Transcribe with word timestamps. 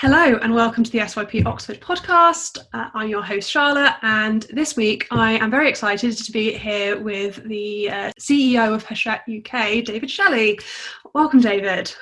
Hello 0.00 0.38
and 0.40 0.54
welcome 0.54 0.82
to 0.82 0.90
the 0.90 1.00
SYP 1.00 1.44
Oxford 1.44 1.78
podcast. 1.78 2.56
Uh, 2.72 2.88
I'm 2.94 3.10
your 3.10 3.22
host 3.22 3.50
Charlotte, 3.50 3.96
and 4.00 4.44
this 4.44 4.74
week 4.74 5.06
I 5.10 5.32
am 5.32 5.50
very 5.50 5.68
excited 5.68 6.16
to 6.16 6.32
be 6.32 6.56
here 6.56 6.98
with 6.98 7.46
the 7.46 7.90
uh, 7.90 8.12
CEO 8.18 8.74
of 8.74 8.82
Hachette 8.82 9.24
UK, 9.28 9.84
David 9.84 10.10
Shelley. 10.10 10.58
Welcome, 11.12 11.42
David. 11.42 11.94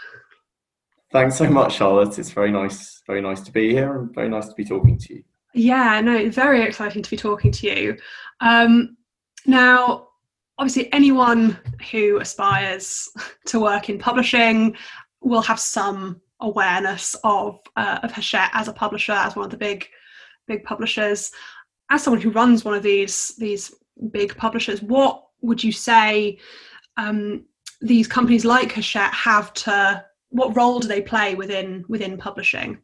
Thanks 1.11 1.35
so 1.35 1.51
much, 1.51 1.75
Charlotte. 1.75 2.17
It's 2.21 2.31
very 2.31 2.53
nice, 2.53 3.03
very 3.05 3.21
nice 3.21 3.41
to 3.41 3.51
be 3.51 3.71
here, 3.71 3.99
and 3.99 4.15
very 4.15 4.29
nice 4.29 4.47
to 4.47 4.55
be 4.55 4.65
talking 4.65 4.97
to 4.97 5.15
you. 5.17 5.25
Yeah, 5.53 6.01
no, 6.01 6.31
very 6.31 6.63
exciting 6.63 7.03
to 7.03 7.11
be 7.11 7.17
talking 7.17 7.51
to 7.51 7.67
you. 7.67 7.99
Um, 8.41 8.97
now, 9.45 10.11
obviously, 10.57 10.93
anyone 10.93 11.59
who 11.91 12.21
aspires 12.21 13.09
to 13.47 13.59
work 13.59 13.91
in 13.91 13.99
publishing 13.99 14.77
will 15.21 15.43
have 15.43 15.59
some 15.59 16.21
awareness 16.41 17.17
of 17.25 17.61
uh, 17.77 18.01
of 18.03 18.13
Hachette 18.13 18.51
as 18.53 18.69
a 18.69 18.73
publisher, 18.73 19.13
as 19.13 19.37
one 19.37 19.45
of 19.45 19.51
the 19.51 19.57
big 19.57 19.89
big 20.47 20.65
publishers. 20.65 21.31
As 21.91 22.03
someone 22.03 22.21
who 22.21 22.31
runs 22.31 22.65
one 22.65 22.75
of 22.75 22.83
these 22.83 23.35
these 23.39 23.75
big 24.11 24.37
publishers, 24.37 24.83
what 24.83 25.25
would 25.41 25.63
you 25.63 25.73
say 25.73 26.39
um, 26.97 27.45
these 27.81 28.07
companies 28.07 28.45
like 28.45 28.73
Hachette 28.73 29.15
have 29.15 29.53
to? 29.55 30.05
What 30.31 30.55
role 30.57 30.79
do 30.79 30.89
they 30.89 31.01
play 31.01 31.35
within 31.35 31.85
within 31.89 32.17
publishing? 32.19 32.79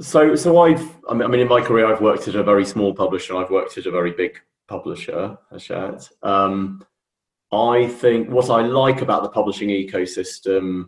So, 0.00 0.34
so 0.34 0.58
I've, 0.58 0.98
I 1.08 1.14
mean, 1.14 1.40
in 1.40 1.48
my 1.48 1.60
career, 1.60 1.86
I've 1.86 2.00
worked 2.00 2.26
at 2.26 2.34
a 2.34 2.42
very 2.42 2.64
small 2.64 2.92
publisher. 2.94 3.36
I've 3.36 3.50
worked 3.50 3.78
at 3.78 3.86
a 3.86 3.90
very 3.90 4.10
big 4.10 4.40
publisher, 4.66 5.38
Hachette. 5.50 6.10
Um, 6.22 6.84
I 7.52 7.86
think 7.86 8.30
what 8.30 8.50
I 8.50 8.62
like 8.62 9.02
about 9.02 9.22
the 9.22 9.28
publishing 9.28 9.68
ecosystem 9.68 10.86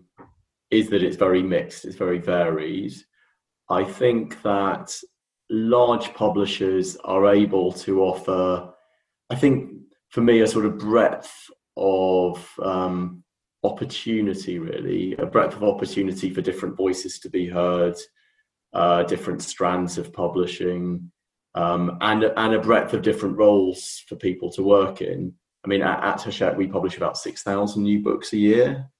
is 0.74 0.88
that 0.90 1.02
it's 1.02 1.16
very 1.16 1.42
mixed, 1.42 1.84
it's 1.84 1.96
very 1.96 2.18
varied. 2.18 2.94
I 3.70 3.84
think 3.84 4.42
that 4.42 4.94
large 5.50 6.12
publishers 6.14 6.96
are 7.04 7.34
able 7.34 7.72
to 7.72 8.02
offer, 8.02 8.72
I 9.30 9.36
think 9.36 9.70
for 10.10 10.20
me, 10.20 10.40
a 10.40 10.46
sort 10.46 10.66
of 10.66 10.78
breadth 10.78 11.32
of 11.76 12.48
um, 12.62 13.24
opportunity, 13.62 14.58
really, 14.58 15.14
a 15.16 15.26
breadth 15.26 15.56
of 15.56 15.64
opportunity 15.64 16.30
for 16.30 16.42
different 16.42 16.76
voices 16.76 17.18
to 17.20 17.30
be 17.30 17.48
heard, 17.48 17.96
uh, 18.72 19.02
different 19.04 19.42
strands 19.42 19.98
of 19.98 20.12
publishing, 20.12 21.10
um, 21.54 21.98
and, 22.00 22.24
and 22.24 22.54
a 22.54 22.60
breadth 22.60 22.92
of 22.94 23.02
different 23.02 23.36
roles 23.36 24.02
for 24.08 24.16
people 24.16 24.50
to 24.52 24.62
work 24.62 25.00
in. 25.00 25.32
I 25.64 25.68
mean, 25.68 25.82
at, 25.82 26.02
at 26.04 26.22
Hachette, 26.22 26.56
we 26.56 26.66
publish 26.66 26.96
about 26.96 27.16
6,000 27.16 27.82
new 27.82 28.00
books 28.00 28.32
a 28.32 28.36
year. 28.36 28.90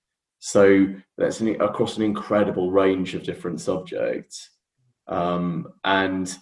So 0.47 0.87
that's 1.17 1.41
an, 1.41 1.59
across 1.63 1.97
an 1.97 2.03
incredible 2.03 2.71
range 2.71 3.15
of 3.15 3.23
different 3.23 3.63
subjects. 3.63 4.51
Um, 5.09 5.69
and 5.85 6.37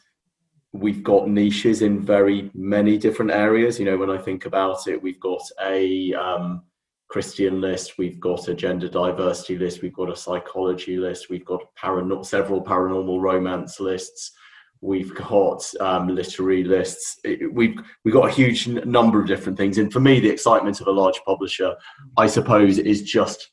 we've 0.73 1.05
got 1.05 1.29
niches 1.29 1.83
in 1.83 2.01
very 2.01 2.51
many 2.53 2.99
different 2.99 3.31
areas. 3.31 3.79
You 3.79 3.85
know, 3.85 3.97
when 3.97 4.11
I 4.11 4.19
think 4.19 4.45
about 4.45 4.89
it, 4.89 5.01
we've 5.01 5.21
got 5.21 5.43
a 5.65 6.13
um, 6.15 6.65
Christian 7.07 7.61
list, 7.61 7.97
we've 7.97 8.19
got 8.19 8.49
a 8.49 8.55
gender 8.55 8.89
diversity 8.89 9.57
list, 9.57 9.83
we've 9.83 9.95
got 9.95 10.11
a 10.11 10.17
psychology 10.17 10.97
list, 10.97 11.31
we've 11.31 11.45
got 11.45 11.63
paranor- 11.81 12.27
several 12.27 12.61
paranormal 12.61 13.21
romance 13.21 13.79
lists, 13.79 14.33
we've 14.81 15.15
got 15.15 15.65
um, 15.79 16.09
literary 16.09 16.65
lists. 16.65 17.21
we've 17.53 17.77
we've 18.05 18.15
got 18.15 18.29
a 18.29 18.35
huge 18.35 18.67
number 18.67 19.21
of 19.21 19.29
different 19.29 19.57
things. 19.57 19.79
And 19.79 19.93
for 19.93 20.01
me, 20.01 20.19
the 20.19 20.29
excitement 20.29 20.81
of 20.81 20.89
a 20.89 20.91
large 20.91 21.21
publisher, 21.25 21.77
I 22.17 22.27
suppose, 22.27 22.79
is 22.79 23.03
just 23.03 23.52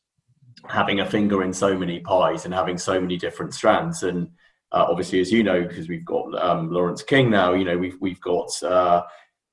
having 0.67 0.99
a 0.99 1.05
finger 1.05 1.43
in 1.43 1.53
so 1.53 1.77
many 1.77 1.99
pies 1.99 2.45
and 2.45 2.53
having 2.53 2.77
so 2.77 2.99
many 2.99 3.17
different 3.17 3.53
strands. 3.53 4.03
And 4.03 4.29
uh, 4.71 4.85
obviously, 4.87 5.19
as 5.19 5.31
you 5.31 5.43
know, 5.43 5.63
because 5.63 5.87
we've 5.87 6.05
got 6.05 6.37
um, 6.41 6.71
Laurence 6.71 7.03
King 7.03 7.29
now, 7.29 7.53
you 7.53 7.65
know, 7.65 7.77
we've 7.77 7.97
we've 7.99 8.21
got 8.21 8.51
uh, 8.63 9.03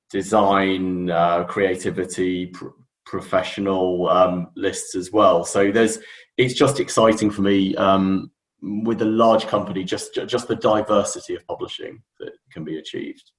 design, 0.09 1.09
uh, 1.09 1.43
creativity, 1.45 2.47
pr- 2.47 2.67
professional 3.05 4.09
um, 4.09 4.47
lists 4.55 4.95
as 4.95 5.11
well. 5.11 5.43
So 5.43 5.71
there's 5.71 5.99
it's 6.37 6.53
just 6.53 6.79
exciting 6.79 7.31
for 7.31 7.41
me 7.41 7.75
um, 7.75 8.31
with 8.61 9.01
a 9.01 9.05
large 9.05 9.47
company, 9.47 9.83
just 9.83 10.19
just 10.27 10.47
the 10.47 10.55
diversity 10.55 11.35
of 11.35 11.45
publishing 11.47 12.03
that 12.19 12.33
can 12.51 12.63
be 12.63 12.77
achieved. 12.77 13.31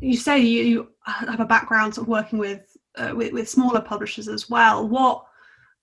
You 0.00 0.16
say 0.16 0.40
you 0.40 0.88
have 1.06 1.40
a 1.40 1.46
background 1.46 1.94
sort 1.94 2.04
of 2.04 2.08
working 2.08 2.38
with, 2.38 2.76
uh, 2.96 3.12
with, 3.14 3.32
with 3.32 3.48
smaller 3.48 3.80
publishers 3.80 4.28
as 4.28 4.50
well. 4.50 4.86
What 4.86 5.24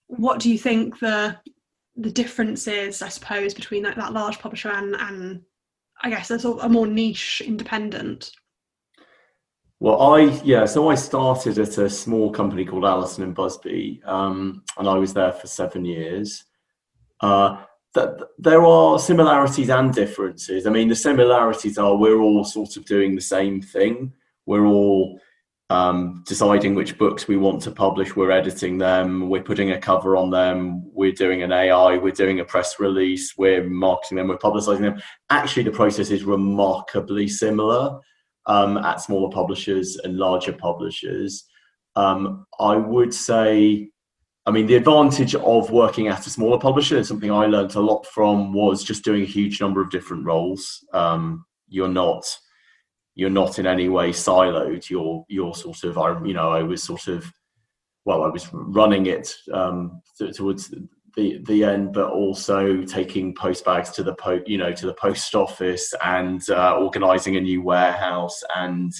what 0.07 0.39
do 0.39 0.51
you 0.51 0.57
think 0.57 0.99
the 0.99 1.37
the 1.95 2.11
difference 2.11 2.67
is, 2.67 3.01
I 3.01 3.09
suppose, 3.09 3.53
between 3.53 3.83
that, 3.83 3.95
that 3.97 4.13
large 4.13 4.39
publisher 4.39 4.69
and 4.69 4.95
and 4.95 5.41
I 6.01 6.09
guess 6.09 6.31
a 6.31 6.39
sort 6.39 6.59
of 6.59 6.65
a 6.65 6.69
more 6.69 6.87
niche 6.87 7.41
independent? 7.45 8.31
Well, 9.79 10.01
I 10.01 10.41
yeah, 10.43 10.65
so 10.65 10.89
I 10.89 10.95
started 10.95 11.57
at 11.59 11.77
a 11.77 11.89
small 11.89 12.31
company 12.31 12.65
called 12.65 12.85
Allison 12.85 13.23
and 13.23 13.35
Busby, 13.35 14.01
um, 14.05 14.63
and 14.77 14.87
I 14.87 14.95
was 14.95 15.13
there 15.13 15.33
for 15.33 15.47
seven 15.47 15.85
years. 15.85 16.45
Uh, 17.19 17.63
that 17.93 18.17
there 18.39 18.65
are 18.65 18.97
similarities 18.97 19.69
and 19.69 19.93
differences. 19.93 20.65
I 20.65 20.71
mean, 20.71 20.87
the 20.87 20.95
similarities 20.95 21.77
are 21.77 21.95
we're 21.95 22.21
all 22.21 22.43
sort 22.43 22.75
of 22.75 22.85
doing 22.85 23.15
the 23.15 23.21
same 23.21 23.61
thing. 23.61 24.13
We're 24.45 24.65
all 24.65 25.19
um, 25.69 26.23
deciding 26.27 26.75
which 26.75 26.97
books 26.97 27.27
we 27.27 27.37
want 27.37 27.61
to 27.63 27.71
publish. 27.71 28.15
We're 28.15 28.31
editing 28.31 28.77
them. 28.77 29.29
We're 29.29 29.43
putting 29.43 29.71
a 29.71 29.79
cover 29.79 30.15
on 30.15 30.29
them. 30.29 30.83
We're 30.93 31.13
doing 31.13 31.41
an 31.41 31.51
AI. 31.51 31.97
We're 31.97 32.11
doing 32.11 32.39
a 32.39 32.45
press 32.45 32.79
release. 32.79 33.37
We're 33.37 33.63
marketing 33.63 34.17
them. 34.17 34.27
We're 34.27 34.37
publicizing 34.37 34.81
them. 34.81 35.01
Actually, 35.29 35.63
the 35.63 35.71
process 35.71 36.11
is 36.11 36.23
remarkably 36.23 37.27
similar 37.27 37.99
um, 38.45 38.77
at 38.77 39.01
smaller 39.01 39.31
publishers 39.31 39.97
and 39.97 40.17
larger 40.17 40.53
publishers. 40.53 41.45
Um, 41.95 42.45
I 42.59 42.75
would 42.75 43.13
say, 43.13 43.89
I 44.45 44.51
mean, 44.51 44.67
the 44.67 44.75
advantage 44.75 45.35
of 45.35 45.71
working 45.71 46.07
at 46.07 46.27
a 46.27 46.29
smaller 46.29 46.59
publisher 46.59 46.97
is 46.97 47.07
something 47.07 47.31
I 47.31 47.45
learned 47.45 47.75
a 47.75 47.79
lot 47.79 48.05
from 48.07 48.51
was 48.51 48.83
just 48.83 49.03
doing 49.03 49.23
a 49.23 49.25
huge 49.25 49.61
number 49.61 49.81
of 49.81 49.89
different 49.89 50.25
roles. 50.25 50.85
Um, 50.93 51.45
you're 51.69 51.87
not 51.87 52.25
you're 53.15 53.29
not 53.29 53.59
in 53.59 53.67
any 53.67 53.89
way 53.89 54.09
siloed. 54.11 54.89
You're 54.89 55.25
you're 55.27 55.53
sort 55.53 55.83
of 55.83 55.97
I 55.97 56.23
you 56.23 56.33
know 56.33 56.51
I 56.51 56.63
was 56.63 56.83
sort 56.83 57.07
of 57.07 57.31
well 58.05 58.23
I 58.23 58.27
was 58.27 58.51
running 58.53 59.05
it 59.05 59.33
um, 59.53 60.01
towards 60.35 60.73
the 61.15 61.39
the 61.45 61.63
end, 61.63 61.93
but 61.93 62.09
also 62.09 62.83
taking 62.83 63.35
post 63.35 63.65
bags 63.65 63.91
to 63.91 64.03
the 64.03 64.15
po 64.15 64.41
you 64.45 64.57
know 64.57 64.71
to 64.73 64.85
the 64.85 64.95
post 64.95 65.35
office 65.35 65.93
and 66.03 66.47
uh, 66.49 66.77
organising 66.77 67.35
a 67.37 67.41
new 67.41 67.61
warehouse 67.61 68.41
and. 68.55 68.93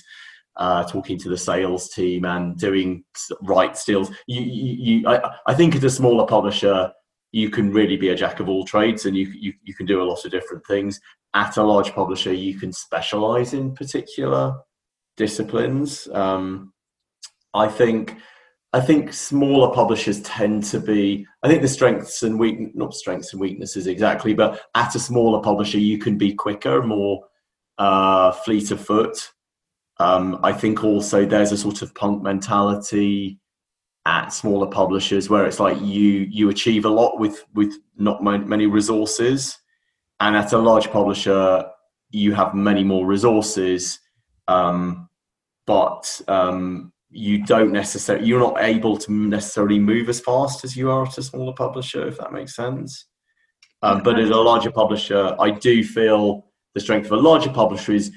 Uh, 0.56 0.84
talking 0.84 1.18
to 1.18 1.30
the 1.30 1.38
sales 1.38 1.90
team 1.90 2.26
and 2.26 2.60
doing 2.60 3.04
right 3.42 3.76
deals. 3.88 4.12
You, 4.28 4.44
you, 4.44 5.00
you 5.00 5.08
I, 5.08 5.32
I 5.48 5.56
think 5.56 5.76
as 5.76 5.84
a 5.84 5.90
smaller 5.90 6.28
publisher, 6.28 6.94
you 7.34 7.50
can 7.50 7.72
really 7.72 7.98
be 7.98 8.10
a 8.10 8.16
jack 8.16 8.40
of 8.40 8.48
all 8.48 8.64
trades 8.64 9.06
and 9.06 9.18
you, 9.18 9.28
you, 9.36 9.54
you 9.64 9.74
can 9.74 9.86
do 9.86 10.02
a 10.02 10.06
lot 10.06 10.24
of 10.24 10.32
different 10.32 10.66
things 10.66 11.02
at 11.34 11.58
a 11.58 11.64
large 11.64 11.94
publisher, 11.94 12.32
you 12.32 12.58
can 12.58 12.72
specialize 12.72 13.54
in 13.54 13.74
particular 13.74 14.56
disciplines. 15.18 16.08
Um, 16.14 16.74
I 17.54 17.68
think 17.68 18.18
I 18.76 18.82
think 18.82 19.14
smaller 19.14 19.74
publishers 19.74 20.22
tend 20.22 20.64
to 20.66 20.80
be. 20.80 21.28
I 21.44 21.48
think 21.48 21.62
the 21.62 21.68
strengths 21.68 22.24
and 22.24 22.40
weak, 22.40 22.76
not 22.76 22.94
strengths 22.94 23.32
and 23.34 23.40
weaknesses 23.40 23.88
exactly, 23.88 24.34
but 24.34 24.62
at 24.76 24.96
a 24.96 25.00
smaller 25.00 25.42
publisher, 25.42 25.78
you 25.78 26.00
can 26.00 26.18
be 26.18 26.34
quicker, 26.34 26.82
more 26.82 27.24
uh, 27.78 28.32
fleet 28.32 28.72
of 28.72 28.84
foot. 28.84 29.30
Um, 29.98 30.40
I 30.44 30.54
think 30.54 30.84
also 30.84 31.24
there's 31.26 31.52
a 31.52 31.58
sort 31.58 31.84
of 31.84 31.94
punk 31.94 32.24
mentality 32.24 33.40
at 34.06 34.30
smaller 34.30 34.68
publishers 34.68 35.30
where 35.30 35.46
it's 35.46 35.60
like 35.60 35.80
you 35.80 36.28
you 36.30 36.50
achieve 36.50 36.86
a 36.86 36.90
lot 36.90 37.20
with 37.20 37.46
with 37.54 37.78
not 37.98 38.24
many 38.24 38.66
resources. 38.66 39.58
And 40.20 40.36
at 40.36 40.54
a 40.54 40.58
large 40.58 40.90
publisher 40.90 41.66
you 42.12 42.34
have 42.34 42.54
many 42.54 42.84
more 42.84 43.06
resources 43.06 44.00
um, 44.48 45.10
but 45.66 46.22
um, 46.28 46.92
you 47.10 47.44
don't 47.46 47.72
necessarily 47.72 48.26
you're 48.26 48.40
not 48.40 48.62
able 48.62 48.98
to 48.98 49.12
necessarily 49.12 49.80
move 49.80 50.10
as 50.10 50.20
fast 50.20 50.64
as 50.64 50.76
you 50.76 50.90
are 50.92 51.06
at 51.06 51.18
a 51.18 51.24
smaller 51.24 51.54
publisher 51.54 52.08
if 52.08 52.18
that 52.18 52.34
makes 52.34 52.56
sense. 52.56 53.08
Um, 53.82 54.02
but 54.02 54.18
as 54.20 54.30
a 54.30 54.36
larger 54.36 54.72
publisher 54.72 55.36
i 55.40 55.52
do 55.52 55.84
feel 55.84 56.48
the 56.74 56.80
strength 56.80 57.06
of 57.08 57.12
a 57.12 57.18
larger 57.18 57.52
publisher 57.52 57.94
is 57.94 58.12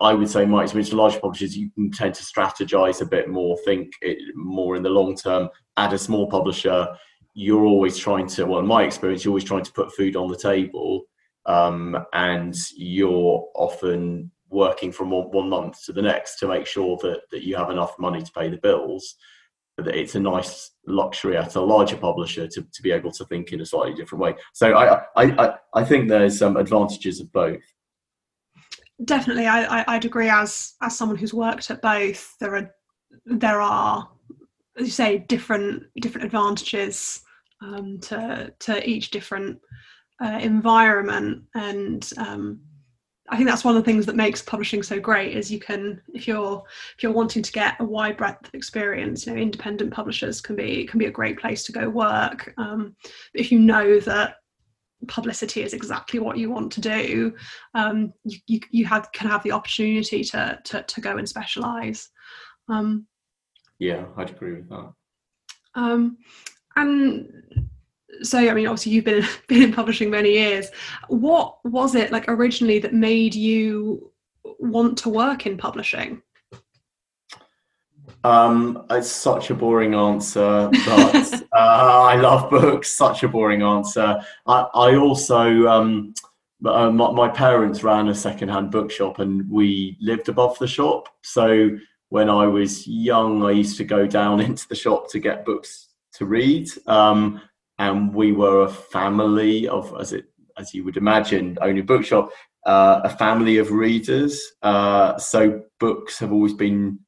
i 0.00 0.12
would 0.12 0.28
say 0.28 0.44
my 0.44 0.62
experience 0.62 0.90
with 0.90 0.98
larger 0.98 1.20
publishers 1.20 1.56
you 1.56 1.70
can 1.70 1.90
tend 1.90 2.14
to 2.14 2.22
strategize 2.22 3.00
a 3.00 3.06
bit 3.06 3.28
more 3.28 3.56
think 3.64 3.92
more 4.34 4.74
in 4.74 4.82
the 4.82 4.88
long 4.88 5.16
term 5.16 5.48
at 5.76 5.92
a 5.92 5.98
small 5.98 6.28
publisher 6.28 6.88
you're 7.34 7.64
always 7.64 7.96
trying 7.96 8.26
to 8.26 8.44
well 8.44 8.58
in 8.58 8.66
my 8.66 8.82
experience 8.82 9.24
you're 9.24 9.30
always 9.30 9.44
trying 9.44 9.62
to 9.62 9.72
put 9.72 9.92
food 9.92 10.16
on 10.16 10.28
the 10.28 10.36
table 10.36 11.04
um, 11.46 11.96
and 12.12 12.56
you're 12.74 13.46
often 13.54 14.30
working 14.48 14.92
from 14.92 15.10
one, 15.10 15.30
one 15.30 15.48
month 15.48 15.84
to 15.84 15.92
the 15.92 16.02
next 16.02 16.38
to 16.38 16.48
make 16.48 16.66
sure 16.66 16.98
that, 17.02 17.20
that 17.30 17.44
you 17.44 17.56
have 17.56 17.70
enough 17.70 17.98
money 17.98 18.22
to 18.22 18.32
pay 18.32 18.48
the 18.48 18.56
bills 18.58 19.16
That 19.76 19.88
it's 19.88 20.14
a 20.14 20.20
nice 20.20 20.72
luxury 20.86 21.36
at 21.36 21.54
a 21.54 21.60
larger 21.60 21.96
publisher 21.96 22.48
to, 22.48 22.62
to 22.62 22.82
be 22.82 22.90
able 22.90 23.12
to 23.12 23.24
think 23.26 23.52
in 23.52 23.60
a 23.60 23.66
slightly 23.66 23.94
different 23.94 24.22
way. 24.22 24.34
So 24.52 24.72
I 24.72 25.02
I, 25.16 25.24
I, 25.24 25.54
I 25.74 25.84
think 25.84 26.08
there's 26.08 26.38
some 26.38 26.56
advantages 26.56 27.20
of 27.20 27.30
both. 27.32 27.62
Definitely, 29.04 29.46
I, 29.46 29.82
I 29.82 29.96
would 29.96 30.04
agree. 30.06 30.28
As 30.28 30.74
as 30.80 30.96
someone 30.96 31.18
who's 31.18 31.34
worked 31.34 31.70
at 31.70 31.82
both, 31.82 32.34
there 32.40 32.56
are 32.56 32.70
there 33.26 33.60
are 33.60 34.08
as 34.78 34.86
you 34.86 34.92
say 34.92 35.18
different 35.18 35.82
different 36.00 36.24
advantages 36.24 37.22
um, 37.62 37.98
to 38.00 38.52
to 38.58 38.88
each 38.88 39.10
different 39.10 39.58
uh, 40.22 40.38
environment 40.40 41.42
and 41.54 42.10
um, 42.16 42.60
I 43.28 43.36
think 43.36 43.48
that's 43.48 43.64
one 43.64 43.76
of 43.76 43.82
the 43.82 43.90
things 43.90 44.06
that 44.06 44.14
makes 44.14 44.40
publishing 44.40 44.82
so 44.82 45.00
great 45.00 45.36
is 45.36 45.50
you 45.50 45.58
can 45.58 46.00
if 46.14 46.28
you're 46.28 46.62
if 46.96 47.02
you're 47.02 47.12
wanting 47.12 47.42
to 47.42 47.52
get 47.52 47.74
a 47.80 47.84
wide 47.84 48.16
breadth 48.16 48.46
of 48.46 48.54
experience 48.54 49.26
you 49.26 49.34
know 49.34 49.40
independent 49.40 49.92
publishers 49.92 50.40
can 50.40 50.56
be 50.56 50.86
can 50.86 50.98
be 50.98 51.06
a 51.06 51.10
great 51.10 51.38
place 51.38 51.64
to 51.64 51.72
go 51.72 51.88
work 51.88 52.54
um, 52.56 52.94
if 53.34 53.50
you 53.50 53.58
know 53.58 53.98
that 54.00 54.36
publicity 55.08 55.62
is 55.62 55.74
exactly 55.74 56.18
what 56.18 56.38
you 56.38 56.50
want 56.50 56.72
to 56.72 56.80
do 56.80 57.34
um, 57.74 58.12
you, 58.24 58.38
you, 58.46 58.60
you 58.70 58.84
have 58.84 59.10
can 59.12 59.28
have 59.28 59.42
the 59.42 59.52
opportunity 59.52 60.24
to 60.24 60.58
to, 60.64 60.82
to 60.82 61.00
go 61.00 61.16
and 61.16 61.28
specialize 61.28 62.08
um, 62.68 63.06
yeah 63.78 64.04
i'd 64.16 64.30
agree 64.30 64.54
with 64.54 64.68
that 64.68 64.92
um, 65.74 66.16
and 66.76 67.28
so 68.22 68.38
I 68.38 68.54
mean, 68.54 68.66
obviously 68.66 68.92
you've 68.92 69.04
been 69.04 69.26
been 69.48 69.62
in 69.62 69.72
publishing 69.72 70.10
many 70.10 70.32
years. 70.32 70.70
What 71.08 71.58
was 71.64 71.94
it 71.94 72.12
like 72.12 72.24
originally 72.28 72.78
that 72.80 72.94
made 72.94 73.34
you 73.34 74.12
want 74.58 74.98
to 74.98 75.08
work 75.08 75.46
in 75.46 75.56
publishing? 75.56 76.22
Um, 78.24 78.84
it's 78.90 79.10
such 79.10 79.50
a 79.50 79.54
boring 79.54 79.94
answer, 79.94 80.68
but 80.70 81.32
uh, 81.52 82.02
I 82.02 82.16
love 82.16 82.50
books. 82.50 82.92
Such 82.96 83.22
a 83.22 83.28
boring 83.28 83.62
answer. 83.62 84.20
I, 84.46 84.66
I 84.74 84.96
also, 84.96 85.66
um, 85.68 86.14
uh, 86.64 86.90
my, 86.90 87.12
my, 87.12 87.28
parents 87.28 87.84
ran 87.84 88.08
a 88.08 88.14
secondhand 88.14 88.70
bookshop, 88.70 89.20
and 89.20 89.48
we 89.50 89.96
lived 90.00 90.28
above 90.28 90.58
the 90.58 90.66
shop. 90.66 91.08
So 91.22 91.70
when 92.08 92.28
I 92.28 92.46
was 92.46 92.86
young, 92.86 93.44
I 93.44 93.52
used 93.52 93.76
to 93.78 93.84
go 93.84 94.06
down 94.06 94.40
into 94.48 94.66
the 94.68 94.74
shop 94.74 95.10
to 95.10 95.18
get 95.18 95.44
books 95.44 95.88
to 96.14 96.26
read. 96.26 96.68
Um, 96.86 97.40
and 97.78 98.12
we 98.14 98.32
were 98.32 98.62
a 98.62 98.70
family 98.70 99.68
of, 99.68 99.94
as 100.00 100.12
it 100.12 100.26
as 100.58 100.74
you 100.74 100.84
would 100.84 100.96
imagine, 100.96 101.58
owning 101.60 101.80
a 101.80 101.84
bookshop, 101.84 102.30
uh, 102.66 103.00
a 103.04 103.10
family 103.10 103.58
of 103.58 103.70
readers. 103.70 104.40
Uh, 104.62 105.16
so 105.18 105.62
books 105.78 106.18
have 106.18 106.32
always 106.32 106.54
been, 106.54 106.98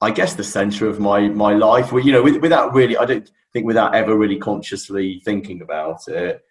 I 0.00 0.10
guess, 0.10 0.34
the 0.34 0.44
centre 0.44 0.88
of 0.88 1.00
my 1.00 1.28
my 1.28 1.54
life. 1.54 1.92
Well, 1.92 2.04
you 2.04 2.12
know, 2.12 2.22
with, 2.22 2.36
without 2.42 2.74
really, 2.74 2.96
I 2.96 3.04
don't 3.04 3.30
think 3.52 3.66
without 3.66 3.94
ever 3.94 4.16
really 4.16 4.38
consciously 4.38 5.20
thinking 5.24 5.62
about 5.62 6.08
it, 6.08 6.42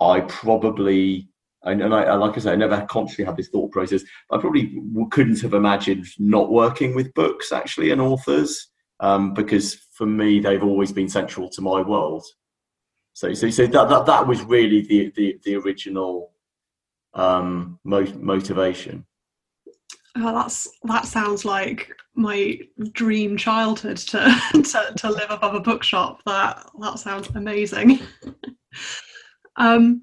I 0.00 0.20
probably. 0.20 1.28
And, 1.64 1.82
and 1.82 1.92
I, 1.92 2.14
like 2.14 2.36
I 2.36 2.40
say, 2.40 2.52
I 2.52 2.56
never 2.56 2.86
consciously 2.88 3.24
had 3.24 3.36
this 3.36 3.48
thought 3.48 3.72
process. 3.72 4.02
I 4.30 4.38
probably 4.38 4.80
couldn't 5.10 5.40
have 5.40 5.54
imagined 5.54 6.06
not 6.16 6.52
working 6.52 6.94
with 6.94 7.12
books 7.14 7.50
actually 7.50 7.90
and 7.90 8.00
authors 8.00 8.68
um, 9.00 9.34
because 9.34 9.74
for 9.74 10.06
me 10.06 10.38
they've 10.38 10.62
always 10.62 10.92
been 10.92 11.08
central 11.08 11.48
to 11.50 11.60
my 11.60 11.80
world. 11.82 12.24
So, 13.12 13.34
so, 13.34 13.50
so 13.50 13.66
that, 13.66 13.88
that, 13.88 14.06
that 14.06 14.26
was 14.28 14.40
really 14.42 14.82
the, 14.82 15.12
the, 15.16 15.40
the 15.44 15.56
original 15.56 16.30
um, 17.14 17.80
mo- 17.82 18.14
motivation. 18.16 19.04
Oh, 20.16 20.32
that's 20.32 20.68
that 20.84 21.06
sounds 21.06 21.44
like 21.44 21.92
my 22.18 22.58
dream 22.92 23.36
childhood 23.36 23.96
to, 23.96 24.18
to, 24.52 24.92
to 24.96 25.10
live 25.10 25.30
above 25.30 25.54
a 25.54 25.60
bookshop. 25.60 26.20
That 26.26 26.68
that 26.80 26.98
sounds 26.98 27.28
amazing. 27.34 28.00
um, 29.56 30.02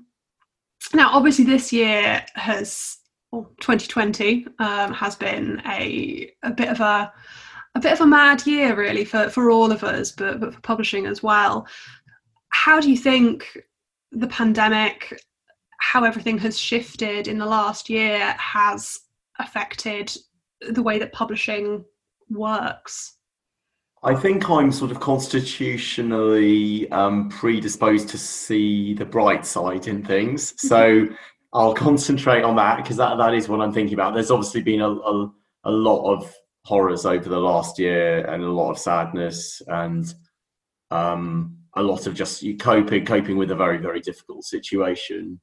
now, 0.94 1.12
obviously, 1.12 1.46
this 1.46 1.74
year 1.74 2.26
has, 2.36 2.98
well, 3.32 3.52
2020 3.62 4.48
um, 4.60 4.94
has 4.94 5.16
been 5.16 5.62
a 5.68 6.32
a 6.44 6.52
bit 6.52 6.70
of 6.70 6.80
a 6.80 7.12
a 7.76 7.80
bit 7.80 7.92
of 7.92 8.02
a 8.02 8.08
mad 8.08 8.46
year, 8.48 8.76
really, 8.76 9.06
for 9.06 9.30
for 9.30 9.52
all 9.52 9.72
of 9.72 9.84
us, 9.84 10.12
but 10.12 10.40
but 10.40 10.54
for 10.54 10.62
publishing 10.62 11.06
as 11.06 11.22
well 11.22 11.68
how 12.56 12.80
do 12.80 12.90
you 12.90 12.98
think 12.98 13.62
the 14.14 14.28
pandemic, 14.28 15.22
how 15.82 16.06
everything 16.06 16.38
has 16.38 16.58
shifted 16.58 17.28
in 17.28 17.38
the 17.38 17.46
last 17.46 17.90
year, 17.90 18.34
has 18.40 18.98
affected 19.40 20.16
the 20.70 20.82
way 20.82 20.98
that 20.98 21.12
publishing 21.12 21.84
works? 22.30 23.18
I 24.04 24.14
think 24.14 24.50
I'm 24.50 24.72
sort 24.72 24.92
of 24.92 25.00
constitutionally 25.00 26.90
um, 26.92 27.30
predisposed 27.30 28.08
to 28.10 28.20
see 28.20 28.94
the 28.94 29.06
bright 29.06 29.46
side 29.48 29.88
in 29.88 30.04
things. 30.06 30.54
So 30.58 31.08
I'll 31.54 31.74
concentrate 31.74 32.44
on 32.44 32.56
that 32.58 32.78
because 32.78 32.98
that, 32.98 33.18
that 33.18 33.34
is 33.34 33.50
what 33.50 33.62
I'm 33.62 33.74
thinking 33.74 33.96
about. 33.96 34.14
There's 34.14 34.30
obviously 34.30 34.62
been 34.62 34.82
a, 34.82 34.90
a, 34.90 35.34
a, 35.64 35.72
lot 35.72 36.14
of 36.14 36.32
horrors 36.66 37.06
over 37.06 37.28
the 37.28 37.40
last 37.40 37.80
year 37.80 38.26
and 38.26 38.44
a 38.44 38.52
lot 38.52 38.72
of 38.72 38.78
sadness 38.78 39.62
and 39.68 40.14
um, 40.92 41.58
a 41.76 41.82
lot 41.82 42.06
of 42.06 42.14
just 42.14 42.44
coping 42.60 43.06
coping 43.06 43.38
with 43.38 43.52
a 43.52 43.56
very 43.56 43.78
very 43.78 44.02
difficult 44.02 44.44
situation. 44.44 45.40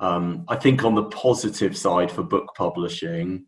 Um, 0.00 0.44
I 0.48 0.56
think 0.56 0.82
on 0.82 0.94
the 0.94 1.04
positive 1.04 1.76
side 1.76 2.10
for 2.10 2.22
book 2.22 2.54
publishing, 2.56 3.46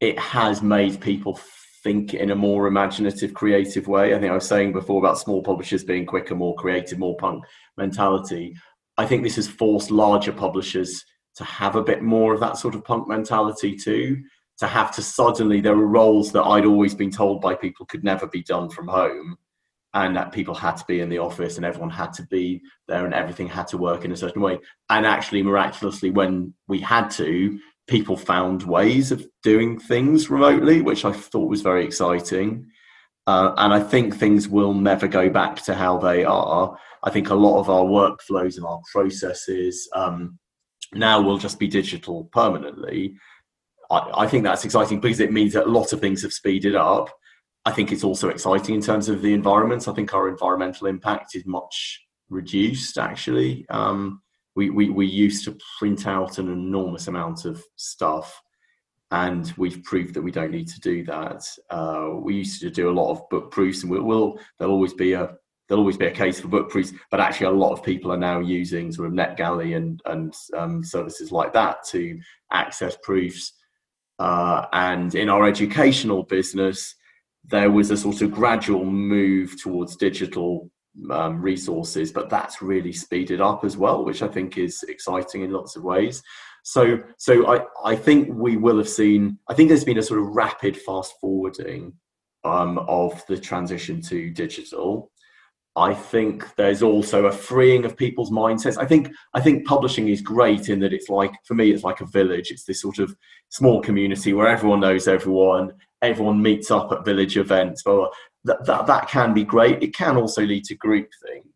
it 0.00 0.18
has 0.18 0.60
made 0.60 1.00
people 1.00 1.38
think 1.82 2.14
in 2.14 2.30
a 2.30 2.36
more 2.36 2.66
imaginative, 2.66 3.34
creative 3.34 3.88
way. 3.88 4.14
I 4.14 4.18
think 4.18 4.30
I 4.30 4.34
was 4.34 4.46
saying 4.46 4.72
before 4.72 5.00
about 5.00 5.18
small 5.18 5.42
publishers 5.42 5.84
being 5.84 6.06
quicker, 6.06 6.34
more 6.34 6.54
creative, 6.54 6.98
more 6.98 7.16
punk 7.16 7.44
mentality. 7.76 8.54
I 8.98 9.06
think 9.06 9.22
this 9.22 9.36
has 9.36 9.48
forced 9.48 9.90
larger 9.90 10.32
publishers 10.32 11.04
to 11.36 11.44
have 11.44 11.76
a 11.76 11.82
bit 11.82 12.02
more 12.02 12.34
of 12.34 12.40
that 12.40 12.58
sort 12.58 12.74
of 12.74 12.84
punk 12.84 13.08
mentality 13.08 13.76
too. 13.76 14.22
To 14.58 14.66
have 14.66 14.94
to 14.94 15.02
suddenly, 15.02 15.60
there 15.60 15.76
were 15.76 15.86
roles 15.86 16.30
that 16.32 16.44
I'd 16.44 16.66
always 16.66 16.94
been 16.94 17.10
told 17.10 17.40
by 17.40 17.54
people 17.54 17.86
could 17.86 18.04
never 18.04 18.26
be 18.26 18.42
done 18.42 18.68
from 18.68 18.86
home 18.86 19.36
and 19.94 20.16
that 20.16 20.32
people 20.32 20.54
had 20.54 20.76
to 20.76 20.84
be 20.86 21.00
in 21.00 21.08
the 21.08 21.18
office 21.18 21.56
and 21.56 21.66
everyone 21.66 21.90
had 21.90 22.12
to 22.14 22.22
be 22.24 22.62
there 22.86 23.04
and 23.04 23.12
everything 23.12 23.48
had 23.48 23.66
to 23.68 23.78
work 23.78 24.04
in 24.04 24.12
a 24.12 24.16
certain 24.16 24.40
way. 24.40 24.58
And 24.88 25.04
actually, 25.04 25.42
miraculously, 25.42 26.10
when 26.10 26.54
we 26.68 26.78
had 26.78 27.10
to, 27.12 27.58
people 27.92 28.16
found 28.16 28.62
ways 28.62 29.12
of 29.12 29.26
doing 29.42 29.78
things 29.78 30.30
remotely, 30.30 30.80
which 30.80 31.04
I 31.04 31.12
thought 31.12 31.50
was 31.50 31.60
very 31.60 31.84
exciting. 31.84 32.66
Uh, 33.26 33.52
and 33.58 33.72
I 33.72 33.80
think 33.80 34.16
things 34.16 34.48
will 34.48 34.74
never 34.74 35.06
go 35.06 35.28
back 35.28 35.62
to 35.64 35.74
how 35.74 35.98
they 35.98 36.24
are. 36.24 36.76
I 37.04 37.10
think 37.10 37.28
a 37.28 37.34
lot 37.34 37.60
of 37.60 37.68
our 37.68 37.84
workflows 37.84 38.56
and 38.56 38.64
our 38.64 38.80
processes 38.90 39.88
um, 39.94 40.38
now 40.94 41.20
will 41.20 41.38
just 41.38 41.58
be 41.58 41.68
digital 41.68 42.24
permanently. 42.32 43.14
I, 43.90 44.22
I 44.22 44.26
think 44.26 44.44
that's 44.44 44.64
exciting 44.64 44.98
because 44.98 45.20
it 45.20 45.30
means 45.30 45.52
that 45.52 45.66
a 45.66 45.70
lot 45.70 45.92
of 45.92 46.00
things 46.00 46.22
have 46.22 46.32
speeded 46.32 46.74
up 46.74 47.10
I 47.64 47.70
think 47.70 47.92
it's 47.92 48.04
also 48.04 48.28
exciting 48.28 48.74
in 48.74 48.80
terms 48.80 49.08
of 49.08 49.22
the 49.22 49.34
environment. 49.34 49.86
I 49.86 49.92
think 49.92 50.12
our 50.14 50.28
environmental 50.28 50.88
impact 50.88 51.36
is 51.36 51.46
much 51.46 52.00
reduced 52.28 52.98
actually. 52.98 53.66
Um, 53.68 54.22
we, 54.54 54.70
we, 54.70 54.90
we 54.90 55.06
used 55.06 55.44
to 55.44 55.58
print 55.78 56.06
out 56.06 56.38
an 56.38 56.50
enormous 56.50 57.08
amount 57.08 57.44
of 57.44 57.62
stuff 57.76 58.40
and 59.10 59.52
we've 59.58 59.82
proved 59.84 60.14
that 60.14 60.22
we 60.22 60.30
don't 60.30 60.50
need 60.50 60.68
to 60.68 60.80
do 60.80 61.04
that. 61.04 61.44
Uh, 61.70 62.10
we 62.14 62.34
used 62.36 62.60
to 62.62 62.70
do 62.70 62.90
a 62.90 62.92
lot 62.92 63.10
of 63.10 63.28
book 63.28 63.50
proofs 63.50 63.82
and 63.82 63.90
we'll, 63.90 64.02
we'll, 64.02 64.38
there'll 64.58 64.74
always 64.74 64.94
be 64.94 65.12
a 65.12 65.34
there'll 65.68 65.84
always 65.84 65.96
be 65.96 66.06
a 66.06 66.10
case 66.10 66.38
for 66.40 66.48
book 66.48 66.68
proofs, 66.68 66.92
but 67.10 67.20
actually 67.20 67.46
a 67.46 67.50
lot 67.50 67.72
of 67.72 67.82
people 67.82 68.12
are 68.12 68.18
now 68.18 68.40
using 68.40 68.92
sort 68.92 69.08
of 69.08 69.14
NetGalley 69.14 69.76
and, 69.76 70.02
and 70.04 70.34
um, 70.54 70.84
services 70.84 71.32
like 71.32 71.52
that 71.54 71.78
to 71.88 72.18
access 72.52 72.96
proofs. 73.02 73.54
Uh, 74.18 74.66
and 74.72 75.14
in 75.14 75.30
our 75.30 75.46
educational 75.46 76.24
business, 76.24 76.94
there 77.44 77.70
was 77.70 77.90
a 77.90 77.96
sort 77.96 78.20
of 78.20 78.32
gradual 78.32 78.84
move 78.84 79.60
towards 79.62 79.96
digital 79.96 80.70
um, 81.10 81.40
resources, 81.40 82.12
but 82.12 82.28
that's 82.28 82.62
really 82.62 82.92
speeded 82.92 83.40
up 83.40 83.64
as 83.64 83.76
well, 83.76 84.04
which 84.04 84.22
I 84.22 84.28
think 84.28 84.58
is 84.58 84.82
exciting 84.84 85.42
in 85.42 85.52
lots 85.52 85.76
of 85.76 85.84
ways. 85.84 86.22
So, 86.64 86.98
so 87.16 87.46
I, 87.52 87.64
I 87.84 87.96
think 87.96 88.28
we 88.32 88.56
will 88.56 88.78
have 88.78 88.88
seen. 88.88 89.38
I 89.48 89.54
think 89.54 89.68
there's 89.68 89.84
been 89.84 89.98
a 89.98 90.02
sort 90.02 90.20
of 90.20 90.28
rapid 90.28 90.76
fast 90.76 91.14
forwarding 91.20 91.94
um, 92.44 92.78
of 92.88 93.24
the 93.26 93.38
transition 93.38 94.00
to 94.02 94.30
digital. 94.30 95.10
I 95.74 95.94
think 95.94 96.54
there's 96.56 96.82
also 96.82 97.26
a 97.26 97.32
freeing 97.32 97.86
of 97.86 97.96
people's 97.96 98.30
mindsets. 98.30 98.76
I 98.76 98.84
think 98.84 99.10
I 99.32 99.40
think 99.40 99.66
publishing 99.66 100.08
is 100.08 100.20
great 100.20 100.68
in 100.68 100.80
that 100.80 100.92
it's 100.92 101.08
like 101.08 101.32
for 101.44 101.54
me 101.54 101.70
it's 101.70 101.82
like 101.82 102.02
a 102.02 102.06
village. 102.06 102.50
It's 102.50 102.64
this 102.64 102.82
sort 102.82 102.98
of 102.98 103.16
small 103.48 103.80
community 103.80 104.34
where 104.34 104.48
everyone 104.48 104.80
knows 104.80 105.08
everyone, 105.08 105.72
everyone 106.02 106.42
meets 106.42 106.70
up 106.70 106.92
at 106.92 107.06
village 107.06 107.38
events. 107.38 107.82
But 107.82 108.12
that 108.44 108.64
that, 108.66 108.86
that 108.86 109.08
can 109.08 109.34
be 109.34 109.44
great. 109.44 109.82
It 109.82 109.94
can 109.94 110.16
also 110.16 110.42
lead 110.42 110.64
to 110.64 110.76
groupthink, 110.76 111.50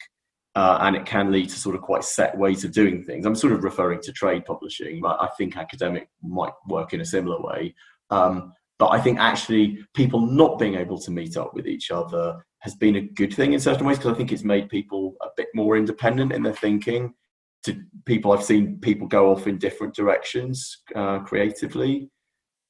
uh, 0.54 0.78
and 0.82 0.96
it 0.96 1.06
can 1.06 1.32
lead 1.32 1.48
to 1.50 1.58
sort 1.58 1.74
of 1.74 1.82
quite 1.82 2.04
set 2.04 2.36
ways 2.36 2.64
of 2.64 2.72
doing 2.72 3.02
things. 3.04 3.26
I'm 3.26 3.34
sort 3.34 3.52
of 3.52 3.64
referring 3.64 4.00
to 4.02 4.12
trade 4.12 4.44
publishing, 4.44 5.00
but 5.00 5.20
I 5.20 5.28
think 5.36 5.56
academic 5.56 6.08
might 6.22 6.52
work 6.68 6.92
in 6.92 7.00
a 7.00 7.04
similar 7.04 7.40
way. 7.40 7.74
Um, 8.10 8.52
but 8.78 8.88
I 8.88 9.00
think 9.00 9.18
actually 9.18 9.84
people 9.94 10.20
not 10.20 10.58
being 10.58 10.74
able 10.74 10.98
to 11.00 11.10
meet 11.10 11.36
up 11.36 11.54
with 11.54 11.66
each 11.66 11.90
other 11.90 12.44
has 12.60 12.74
been 12.74 12.96
a 12.96 13.00
good 13.00 13.32
thing 13.32 13.52
in 13.52 13.60
certain 13.60 13.86
ways 13.86 13.98
because 13.98 14.12
I 14.12 14.16
think 14.16 14.32
it's 14.32 14.44
made 14.44 14.68
people 14.68 15.14
a 15.22 15.28
bit 15.36 15.48
more 15.54 15.76
independent 15.76 16.32
in 16.32 16.42
their 16.42 16.52
thinking. 16.52 17.14
To 17.64 17.82
people, 18.04 18.32
I've 18.32 18.44
seen 18.44 18.78
people 18.80 19.08
go 19.08 19.30
off 19.32 19.46
in 19.46 19.58
different 19.58 19.94
directions 19.94 20.82
uh, 20.94 21.20
creatively. 21.20 22.10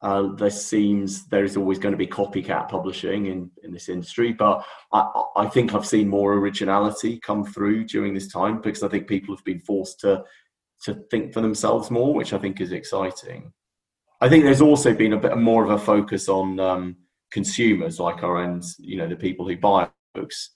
Uh, 0.07 0.33
there 0.37 0.51
seems 0.51 1.27
there 1.27 1.43
is 1.43 1.57
always 1.57 1.81
going 1.81 1.91
to 1.91 1.99
be 1.99 2.07
copycat 2.07 2.69
publishing 2.69 3.27
in, 3.27 3.51
in 3.65 3.73
this 3.73 3.89
industry, 3.89 4.33
but 4.33 4.65
I, 4.93 5.05
I 5.35 5.49
think 5.49 5.75
I've 5.75 5.85
seen 5.85 6.09
more 6.09 6.35
originality 6.35 7.19
come 7.19 7.45
through 7.45 7.87
during 7.87 8.15
this 8.15 8.29
time 8.29 8.61
because 8.61 8.85
I 8.85 8.89
think 8.89 9.09
people 9.09 9.35
have 9.35 9.45
been 9.45 9.59
forced 9.59 9.99
to 10.01 10.23
to 10.85 10.95
think 11.11 11.35
for 11.35 11.41
themselves 11.41 11.91
more, 11.91 12.15
which 12.15 12.33
I 12.33 12.39
think 12.39 12.61
is 12.61 12.71
exciting. 12.71 13.53
I 14.21 14.29
think 14.29 14.45
there's 14.45 14.61
also 14.61 14.95
been 14.95 15.15
a 15.15 15.19
bit 15.19 15.37
more 15.39 15.65
of 15.65 15.71
a 15.71 15.79
focus 15.93 16.29
on 16.29 16.61
um, 16.61 16.97
consumers, 17.33 17.99
like 17.99 18.23
our 18.23 18.41
end, 18.45 18.63
you 18.79 18.99
know, 18.99 19.09
the 19.09 19.17
people 19.17 19.49
who 19.49 19.57
buy 19.57 19.89
books, 20.15 20.51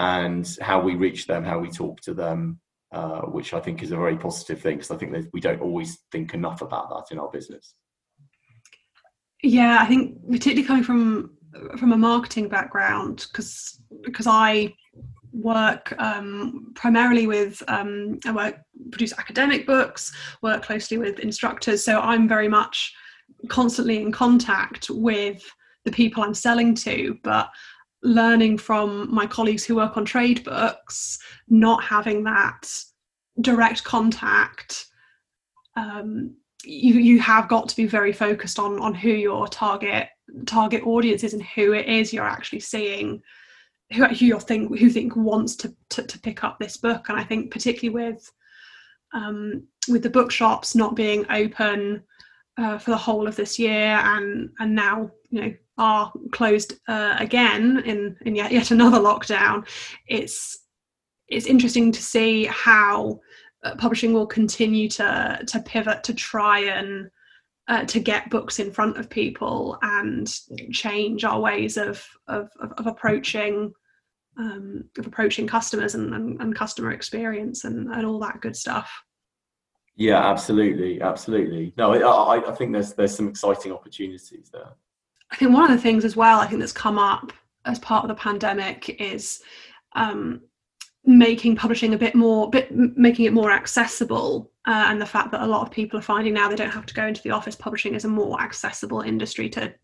and 0.00 0.46
how 0.60 0.82
we 0.82 0.96
reach 0.96 1.26
them, 1.26 1.44
how 1.44 1.58
we 1.58 1.70
talk 1.70 2.02
to 2.02 2.12
them, 2.12 2.60
uh, 2.92 3.22
which 3.22 3.54
I 3.54 3.60
think 3.60 3.82
is 3.82 3.90
a 3.90 3.96
very 3.96 4.18
positive 4.18 4.60
thing 4.60 4.76
because 4.76 4.90
I 4.90 4.98
think 4.98 5.12
that 5.12 5.30
we 5.32 5.40
don't 5.40 5.62
always 5.62 5.98
think 6.12 6.34
enough 6.34 6.60
about 6.60 6.90
that 6.90 7.10
in 7.10 7.18
our 7.18 7.30
business. 7.30 7.74
Yeah, 9.42 9.78
I 9.80 9.86
think 9.86 10.20
particularly 10.30 10.66
coming 10.66 10.84
from 10.84 11.36
from 11.76 11.92
a 11.92 11.96
marketing 11.96 12.48
background, 12.48 13.26
because 13.30 13.80
because 14.02 14.26
I 14.26 14.74
work 15.32 15.94
um, 15.98 16.72
primarily 16.74 17.26
with 17.26 17.62
um, 17.68 18.20
I 18.24 18.32
work 18.32 18.60
produce 18.90 19.12
academic 19.18 19.66
books, 19.66 20.12
work 20.42 20.62
closely 20.62 20.98
with 20.98 21.18
instructors. 21.18 21.84
So 21.84 22.00
I'm 22.00 22.28
very 22.28 22.48
much 22.48 22.94
constantly 23.48 24.00
in 24.00 24.12
contact 24.12 24.90
with 24.90 25.42
the 25.84 25.90
people 25.92 26.22
I'm 26.22 26.34
selling 26.34 26.74
to, 26.76 27.18
but 27.24 27.50
learning 28.02 28.58
from 28.58 29.12
my 29.12 29.26
colleagues 29.26 29.64
who 29.64 29.76
work 29.76 29.96
on 29.96 30.04
trade 30.04 30.44
books, 30.44 31.18
not 31.48 31.82
having 31.82 32.24
that 32.24 32.68
direct 33.40 33.82
contact. 33.84 34.86
Um, 35.76 36.36
you 36.64 36.94
you 36.94 37.18
have 37.20 37.48
got 37.48 37.68
to 37.68 37.76
be 37.76 37.86
very 37.86 38.12
focused 38.12 38.58
on 38.58 38.78
on 38.80 38.94
who 38.94 39.10
your 39.10 39.46
target 39.48 40.08
target 40.46 40.86
audience 40.86 41.24
is 41.24 41.34
and 41.34 41.42
who 41.42 41.72
it 41.72 41.86
is 41.86 42.12
you're 42.12 42.24
actually 42.24 42.60
seeing 42.60 43.20
who, 43.92 44.04
who 44.06 44.26
you 44.26 44.40
think 44.40 44.76
who 44.78 44.88
think 44.88 45.14
wants 45.16 45.56
to, 45.56 45.74
to, 45.90 46.02
to 46.02 46.18
pick 46.20 46.44
up 46.44 46.58
this 46.58 46.76
book. 46.76 47.08
And 47.08 47.18
i 47.18 47.24
think 47.24 47.50
particularly 47.50 48.08
with 48.08 48.30
um, 49.14 49.64
with 49.88 50.02
the 50.02 50.10
bookshops 50.10 50.74
not 50.74 50.96
being 50.96 51.26
open 51.30 52.02
uh, 52.56 52.78
for 52.78 52.90
the 52.90 52.96
whole 52.96 53.26
of 53.26 53.36
this 53.36 53.58
year 53.58 54.00
and 54.02 54.50
and 54.58 54.74
now 54.74 55.10
you 55.30 55.40
know 55.40 55.54
are 55.78 56.12
closed 56.32 56.74
uh, 56.88 57.16
again 57.18 57.82
in 57.84 58.16
in 58.24 58.34
yet, 58.34 58.52
yet 58.52 58.70
another 58.70 58.98
lockdown 58.98 59.66
it's 60.06 60.58
it's 61.28 61.46
interesting 61.46 61.90
to 61.92 62.02
see 62.02 62.44
how 62.44 63.18
uh, 63.64 63.76
publishing 63.76 64.12
will 64.12 64.26
continue 64.26 64.88
to 64.88 65.40
to 65.46 65.60
pivot 65.60 66.02
to 66.04 66.14
try 66.14 66.60
and 66.60 67.10
uh, 67.68 67.84
to 67.84 68.00
get 68.00 68.30
books 68.30 68.58
in 68.58 68.72
front 68.72 68.96
of 68.96 69.08
people 69.08 69.78
and 69.82 70.28
change 70.72 71.24
our 71.24 71.40
ways 71.40 71.76
of 71.76 72.04
of, 72.28 72.50
of 72.60 72.86
approaching 72.86 73.72
um, 74.38 74.84
of 74.98 75.06
approaching 75.06 75.46
customers 75.46 75.94
and, 75.94 76.14
and, 76.14 76.40
and 76.40 76.54
customer 76.56 76.92
experience 76.92 77.64
and, 77.64 77.88
and 77.92 78.06
all 78.06 78.18
that 78.18 78.40
good 78.40 78.56
stuff. 78.56 78.90
Yeah, 79.94 80.26
absolutely, 80.26 81.02
absolutely. 81.02 81.74
No, 81.76 81.92
I, 81.92 82.50
I 82.50 82.54
think 82.54 82.72
there's 82.72 82.94
there's 82.94 83.14
some 83.14 83.28
exciting 83.28 83.72
opportunities 83.72 84.50
there. 84.52 84.72
I 85.30 85.36
think 85.36 85.52
one 85.52 85.70
of 85.70 85.76
the 85.76 85.82
things 85.82 86.04
as 86.04 86.16
well, 86.16 86.40
I 86.40 86.46
think 86.46 86.60
that's 86.60 86.72
come 86.72 86.98
up 86.98 87.32
as 87.64 87.78
part 87.78 88.04
of 88.04 88.08
the 88.08 88.14
pandemic 88.14 89.00
is 89.00 89.40
um, 89.94 90.40
making 91.04 91.56
publishing 91.56 91.94
a 91.94 91.98
bit 91.98 92.14
more, 92.14 92.48
bit 92.50 92.70
making 92.72 93.24
it 93.24 93.32
more 93.32 93.50
accessible, 93.50 94.50
uh, 94.66 94.86
and 94.88 95.00
the 95.00 95.06
fact 95.06 95.32
that 95.32 95.42
a 95.42 95.46
lot 95.46 95.62
of 95.62 95.70
people 95.70 95.98
are 95.98 96.02
finding 96.02 96.34
now 96.34 96.48
they 96.48 96.56
don't 96.56 96.70
have 96.70 96.86
to 96.86 96.94
go 96.94 97.06
into 97.06 97.22
the 97.22 97.30
office. 97.30 97.56
Publishing 97.56 97.94
is 97.94 98.04
a 98.04 98.08
more 98.08 98.40
accessible 98.40 99.00
industry 99.00 99.48
to 99.50 99.74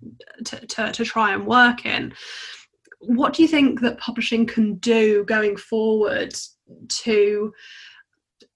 to 0.44 0.66
to, 0.66 0.92
to 0.92 1.04
try 1.04 1.32
and 1.32 1.46
work 1.46 1.84
in 1.87 2.14
what 3.00 3.32
do 3.32 3.42
you 3.42 3.48
think 3.48 3.80
that 3.80 3.98
publishing 3.98 4.46
can 4.46 4.75
do 4.76 5.25
going 5.25 5.56
forward 5.56 6.34
to 6.88 7.52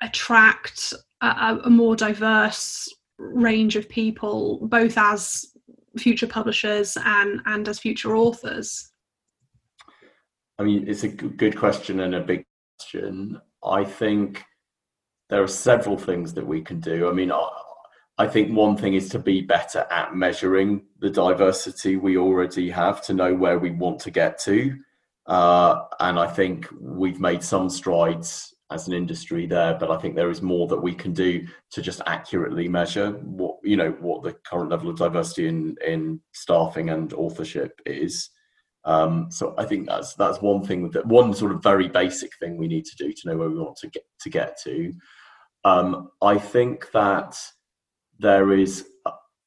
attract 0.00 0.92
a, 1.21 1.59
a 1.64 1.71
more 1.71 1.95
diverse 1.95 2.88
range 3.19 3.76
of 3.76 3.88
people, 3.88 4.59
both 4.66 4.99
as 4.99 5.47
future 5.99 6.26
publishers 6.26 6.97
and 7.04 7.40
and 7.47 7.69
as 7.69 7.78
future 7.78 8.16
authors? 8.16 8.90
I 10.59 10.64
mean, 10.64 10.87
it's 10.88 11.04
a 11.04 11.09
good 11.09 11.57
question 11.57 12.00
and 12.00 12.14
a 12.14 12.21
big 12.21 12.45
question. 12.83 13.41
I 13.65 13.85
think 13.85 14.43
there 15.31 15.43
are 15.43 15.49
several 15.49 15.97
things 15.97 16.35
that 16.35 16.47
we 16.47 16.62
can 16.62 16.81
do. 16.81 17.09
I 17.09 17.12
mean, 17.12 17.33
I 18.19 18.27
think 18.27 18.57
one 18.57 18.77
thing 18.77 18.95
is 18.95 19.09
to 19.11 19.19
be 19.19 19.41
better 19.41 19.87
at 19.91 20.15
measuring 20.15 20.83
the 20.99 21.11
diversity 21.11 21.97
we 21.97 22.17
already 22.17 22.71
have 22.71 23.03
to 23.03 23.15
know 23.15 23.35
where 23.35 23.59
we 23.59 23.71
want 23.71 24.01
to 24.01 24.11
get 24.11 24.39
to. 24.41 24.77
Uh, 25.27 25.85
and 26.01 26.19
I 26.19 26.27
think 26.27 26.67
we've 26.81 27.21
made 27.21 27.43
some 27.43 27.71
strides 27.71 28.55
as 28.73 28.89
an 28.89 28.95
industry 28.95 29.47
there, 29.47 29.77
but 29.79 29.91
I 29.91 29.99
think 29.99 30.17
there 30.17 30.31
is 30.31 30.43
more 30.43 30.67
that 30.69 30.83
we 30.83 30.95
can 30.95 31.12
do 31.12 31.47
to 31.71 31.83
just 31.83 32.01
accurately 32.07 32.69
measure 32.69 33.11
what 33.11 33.59
you 33.62 33.77
know 33.77 33.91
what 34.01 34.23
the 34.23 34.33
current 34.33 34.71
level 34.71 34.89
of 34.89 34.97
diversity 34.97 35.47
in 35.47 35.77
in 35.87 36.21
staffing 36.33 36.91
and 36.91 37.12
authorship 37.12 37.81
is. 37.87 38.31
Um, 38.85 39.31
so 39.31 39.55
I 39.59 39.65
think 39.65 39.87
that's 39.87 40.15
that's 40.15 40.43
one 40.43 40.65
thing 40.65 40.91
that 40.91 41.07
one 41.07 41.35
sort 41.35 41.53
of 41.53 41.62
very 41.62 41.89
basic 41.89 42.35
thing 42.37 42.57
we 42.57 42.67
need 42.67 42.85
to 42.87 42.97
do 42.97 43.12
to 43.12 43.29
know 43.29 43.37
where 43.37 43.49
we 43.49 43.59
want 43.59 43.77
to 43.79 43.89
get 43.89 44.05
to 44.21 44.31
get 44.31 44.61
to. 44.65 44.93
Um, 45.65 46.11
I 46.21 46.39
think 46.39 46.91
that 46.93 47.37
there 48.19 48.53
is 48.53 48.87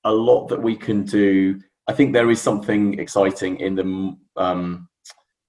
a 0.06 0.12
lot 0.14 0.48
that 0.48 0.62
we 0.62 0.76
can 0.76 1.04
do. 1.04 1.60
I 1.88 1.94
think 1.94 2.14
there 2.14 2.32
is 2.32 2.42
something 2.42 2.98
exciting 3.00 3.60
in 3.60 3.76
the 3.76 4.18
um, 4.42 4.88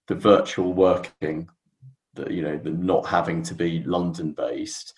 the 0.08 0.16
virtual 0.16 0.72
working, 0.72 1.48
the 2.14 2.32
you 2.32 2.42
know 2.42 2.58
the 2.58 2.70
not 2.70 3.06
having 3.06 3.42
to 3.44 3.54
be 3.54 3.84
London 3.84 4.32
based. 4.32 4.94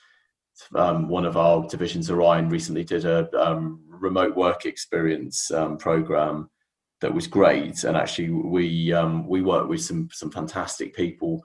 Um, 0.74 1.08
one 1.08 1.24
of 1.24 1.36
our 1.36 1.68
divisions, 1.68 2.10
Orion, 2.10 2.48
recently 2.48 2.82
did 2.84 3.04
a 3.04 3.28
um, 3.40 3.80
remote 3.86 4.34
work 4.34 4.66
experience 4.66 5.50
um, 5.52 5.76
program 5.76 6.50
that 7.00 7.14
was 7.14 7.26
great, 7.26 7.84
and 7.84 7.96
actually 7.96 8.30
we 8.30 8.92
um, 8.92 9.26
we 9.28 9.42
worked 9.42 9.68
with 9.68 9.82
some 9.82 10.08
some 10.12 10.30
fantastic 10.30 10.94
people 10.94 11.42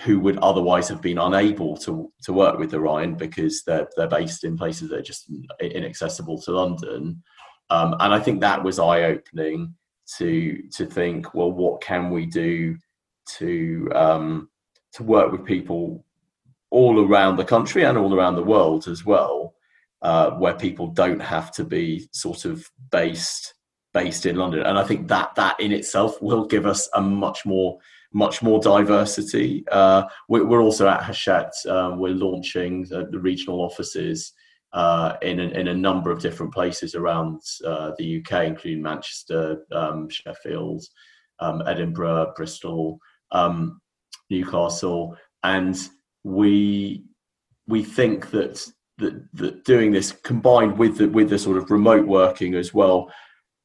who 0.00 0.18
would 0.18 0.38
otherwise 0.38 0.88
have 0.88 1.00
been 1.00 1.18
unable 1.18 1.76
to 1.78 2.10
to 2.22 2.32
work 2.32 2.58
with 2.58 2.74
Orion 2.74 3.14
because 3.14 3.62
they're 3.62 3.88
they're 3.96 4.08
based 4.08 4.44
in 4.44 4.56
places 4.56 4.88
that 4.88 4.98
are 4.98 5.02
just 5.02 5.30
inaccessible 5.60 6.40
to 6.42 6.52
London. 6.52 7.22
Um, 7.70 7.94
and 8.00 8.12
I 8.12 8.20
think 8.20 8.40
that 8.40 8.62
was 8.62 8.78
eye 8.78 9.02
opening 9.04 9.74
to 10.18 10.62
to 10.72 10.86
think, 10.86 11.34
well, 11.34 11.52
what 11.52 11.80
can 11.80 12.10
we 12.10 12.26
do 12.26 12.76
to 13.38 13.88
um, 13.94 14.48
to 14.94 15.02
work 15.02 15.32
with 15.32 15.44
people 15.44 16.04
all 16.70 17.04
around 17.04 17.36
the 17.36 17.44
country 17.44 17.84
and 17.84 17.96
all 17.96 18.14
around 18.14 18.34
the 18.34 18.42
world 18.42 18.88
as 18.88 19.04
well, 19.04 19.54
uh, 20.02 20.30
where 20.32 20.54
people 20.54 20.88
don't 20.88 21.20
have 21.20 21.52
to 21.52 21.64
be 21.64 22.08
sort 22.12 22.44
of 22.44 22.68
based 22.90 23.53
based 23.94 24.26
in 24.26 24.36
London. 24.36 24.62
And 24.66 24.78
I 24.78 24.84
think 24.84 25.08
that 25.08 25.34
that 25.36 25.58
in 25.58 25.72
itself 25.72 26.20
will 26.20 26.44
give 26.44 26.66
us 26.66 26.88
a 26.94 27.00
much 27.00 27.46
more 27.46 27.78
much 28.12 28.42
more 28.42 28.60
diversity. 28.60 29.64
Uh, 29.72 30.04
we're 30.28 30.62
also 30.62 30.86
at 30.86 31.02
Hachette. 31.02 31.54
Um, 31.68 31.98
we're 31.98 32.14
launching 32.14 32.84
the, 32.84 33.08
the 33.10 33.18
regional 33.18 33.60
offices 33.60 34.32
uh, 34.72 35.16
in, 35.20 35.40
a, 35.40 35.48
in 35.48 35.68
a 35.68 35.74
number 35.74 36.12
of 36.12 36.20
different 36.20 36.54
places 36.54 36.94
around 36.94 37.40
uh, 37.66 37.90
the 37.98 38.20
UK, 38.20 38.44
including 38.44 38.82
Manchester, 38.82 39.64
um, 39.72 40.08
Sheffield, 40.08 40.84
um, 41.40 41.62
Edinburgh, 41.66 42.34
Bristol, 42.36 43.00
um, 43.32 43.80
Newcastle, 44.30 45.16
and 45.42 45.76
we 46.22 47.04
we 47.66 47.82
think 47.82 48.30
that, 48.30 48.64
that 48.98 49.26
that 49.34 49.64
doing 49.64 49.90
this 49.90 50.12
combined 50.12 50.78
with 50.78 50.98
the 50.98 51.08
with 51.08 51.30
the 51.30 51.38
sort 51.38 51.56
of 51.56 51.70
remote 51.70 52.06
working 52.06 52.54
as 52.54 52.72
well 52.72 53.10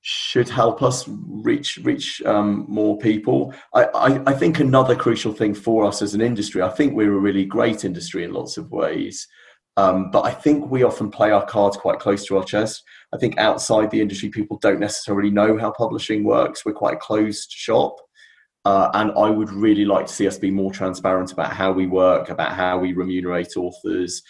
should 0.02 0.48
help 0.48 0.82
us 0.82 1.06
reach 1.08 1.78
reach 1.84 2.22
um, 2.24 2.66
more 2.70 2.98
people. 2.98 3.54
I, 3.74 3.84
I, 3.86 4.32
I, 4.32 4.34
think 4.34 4.60
another 4.60 4.96
crucial 4.96 5.34
thing 5.34 5.54
for 5.54 5.86
us 5.86 6.02
as 6.02 6.14
an 6.14 6.22
industry, 6.22 6.62
I 6.62 6.70
think 6.70 6.94
we're 6.94 7.14
a 7.14 7.20
really 7.20 7.46
great 7.46 7.84
industry 7.84 8.24
in 8.24 8.32
lots 8.32 8.58
of 8.58 8.72
ways, 8.72 9.28
um, 9.80 10.10
but 10.12 10.26
I 10.26 10.32
think 10.32 10.70
we 10.70 10.84
often 10.84 11.10
play 11.10 11.32
our 11.32 11.46
cards 11.46 11.78
quite 11.78 12.00
close 12.00 12.26
to 12.26 12.38
our 12.38 12.44
chest. 12.44 12.84
I 13.14 13.18
think 13.18 13.38
outside 13.38 13.92
the 13.92 14.02
industry, 14.02 14.30
people 14.30 14.58
don't 14.58 14.80
necessarily 14.80 15.32
know 15.32 15.58
how 15.58 15.72
publishing 15.72 16.24
works. 16.24 16.66
We're 16.66 16.74
quite 16.74 16.96
a 16.96 17.00
closed 17.00 17.52
shop. 17.52 17.96
Uh, 18.66 18.92
and 18.94 19.12
I 19.18 19.30
would 19.30 19.52
really 19.52 19.86
like 19.86 20.08
to 20.08 20.14
see 20.14 20.28
us 20.28 20.38
be 20.38 20.52
more 20.52 20.72
transparent 20.72 21.32
about 21.32 21.54
how 21.54 21.72
we 21.72 21.88
work, 21.88 22.30
about 22.30 22.54
how 22.54 22.78
we 22.78 22.92
remunerate 22.92 23.56
authors, 23.56 24.22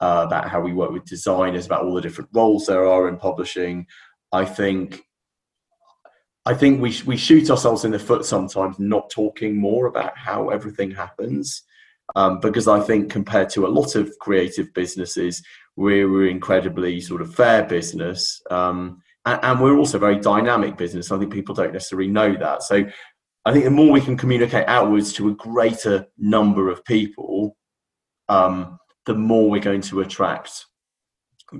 uh, 0.00 0.24
about 0.26 0.48
how 0.48 0.60
we 0.60 0.72
work 0.72 0.90
with 0.90 1.04
designers, 1.04 1.66
about 1.66 1.84
all 1.84 1.94
the 1.94 2.00
different 2.00 2.30
roles 2.34 2.66
there 2.66 2.86
are 2.86 3.08
in 3.08 3.16
publishing. 3.16 3.86
I 4.32 4.44
think 4.44 5.05
I 6.46 6.54
think 6.54 6.80
we, 6.80 6.96
we 7.04 7.16
shoot 7.16 7.50
ourselves 7.50 7.84
in 7.84 7.90
the 7.90 7.98
foot 7.98 8.24
sometimes 8.24 8.78
not 8.78 9.10
talking 9.10 9.56
more 9.56 9.86
about 9.86 10.16
how 10.16 10.48
everything 10.50 10.92
happens. 10.92 11.62
Um, 12.14 12.38
because 12.38 12.68
I 12.68 12.78
think 12.80 13.10
compared 13.10 13.50
to 13.50 13.66
a 13.66 13.68
lot 13.68 13.96
of 13.96 14.16
creative 14.20 14.72
businesses, 14.72 15.42
we're 15.74 16.28
incredibly 16.28 17.00
sort 17.00 17.20
of 17.20 17.34
fair 17.34 17.64
business. 17.64 18.40
Um, 18.48 19.02
and, 19.24 19.40
and, 19.42 19.60
we're 19.60 19.76
also 19.76 19.98
very 19.98 20.20
dynamic 20.20 20.76
business. 20.76 21.10
I 21.10 21.18
think 21.18 21.32
people 21.32 21.54
don't 21.54 21.72
necessarily 21.72 22.08
know 22.08 22.34
that. 22.36 22.62
So 22.62 22.86
I 23.44 23.52
think 23.52 23.64
the 23.64 23.70
more 23.70 23.90
we 23.90 24.00
can 24.00 24.16
communicate 24.16 24.68
outwards 24.68 25.12
to 25.14 25.28
a 25.28 25.34
greater 25.34 26.06
number 26.16 26.70
of 26.70 26.84
people, 26.84 27.56
um, 28.28 28.78
the 29.04 29.14
more 29.14 29.50
we're 29.50 29.60
going 29.60 29.82
to 29.82 30.00
attract, 30.00 30.66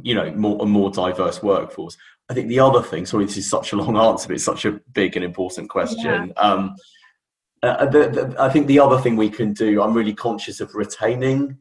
you 0.02 0.14
know, 0.14 0.31
more 0.33 0.62
a 0.62 0.66
more 0.66 0.90
diverse 0.90 1.43
workforce. 1.43 1.97
I 2.28 2.35
think 2.35 2.49
the 2.49 2.61
other 2.61 2.83
thing, 2.83 3.06
sorry, 3.06 3.25
this 3.25 3.37
is 3.37 3.49
such 3.49 3.73
a 3.73 3.76
long 3.76 3.97
answer, 4.09 4.28
but 4.28 4.35
it's 4.35 4.45
such 4.45 4.64
a 4.64 4.80
big 4.92 5.16
and 5.16 5.25
important 5.25 5.71
question. 5.71 6.33
Yeah. 6.37 6.42
Um, 6.42 6.75
uh, 7.62 7.87
the, 7.87 8.09
the, 8.09 8.37
I 8.38 8.49
think 8.49 8.66
the 8.66 8.78
other 8.78 8.99
thing 8.99 9.16
we 9.16 9.30
can 9.30 9.52
do, 9.52 9.83
I'm 9.83 9.95
really 9.95 10.14
conscious 10.14 10.61
of 10.61 10.75
retaining 10.75 11.59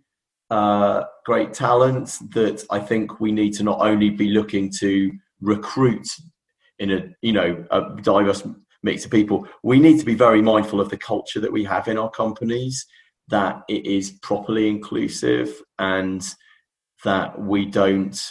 uh, 0.50 1.04
great 1.26 1.54
talent 1.54 2.18
that 2.34 2.64
I 2.70 2.80
think 2.80 3.20
we 3.20 3.32
need 3.32 3.54
to 3.54 3.64
not 3.64 3.80
only 3.80 4.10
be 4.10 4.30
looking 4.30 4.72
to 4.80 5.12
recruit 5.42 6.08
in 6.80 6.92
a 6.92 7.08
you 7.22 7.34
know 7.34 7.66
a 7.72 8.02
diverse 8.02 8.46
mix 8.84 9.06
of 9.06 9.12
people, 9.12 9.48
we 9.64 9.80
need 9.80 9.98
to 10.00 10.06
be 10.06 10.14
very 10.14 10.42
mindful 10.42 10.80
of 10.80 10.90
the 10.90 10.98
culture 10.98 11.40
that 11.40 11.52
we 11.52 11.64
have 11.64 11.88
in 11.88 11.98
our 11.98 12.12
companies, 12.12 12.86
that 13.30 13.64
it 13.68 13.86
is 13.86 14.12
properly 14.22 14.68
inclusive 14.70 15.62
and 15.80 16.24
that 17.04 17.40
we 17.40 17.66
don't 17.66 18.22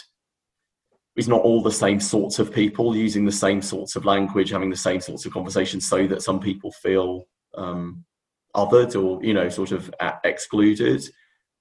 it's 1.15 1.27
not 1.27 1.41
all 1.41 1.61
the 1.61 1.71
same 1.71 1.99
sorts 1.99 2.39
of 2.39 2.53
people 2.53 2.95
using 2.95 3.25
the 3.25 3.31
same 3.31 3.61
sorts 3.61 3.95
of 3.95 4.05
language, 4.05 4.49
having 4.49 4.69
the 4.69 4.75
same 4.75 4.99
sorts 4.99 5.25
of 5.25 5.33
conversations, 5.33 5.87
so 5.87 6.07
that 6.07 6.21
some 6.21 6.39
people 6.39 6.71
feel 6.71 7.25
um, 7.55 8.03
othered 8.55 9.01
or 9.01 9.23
you 9.23 9.33
know 9.33 9.49
sort 9.49 9.71
of 9.71 9.93
excluded. 10.23 11.07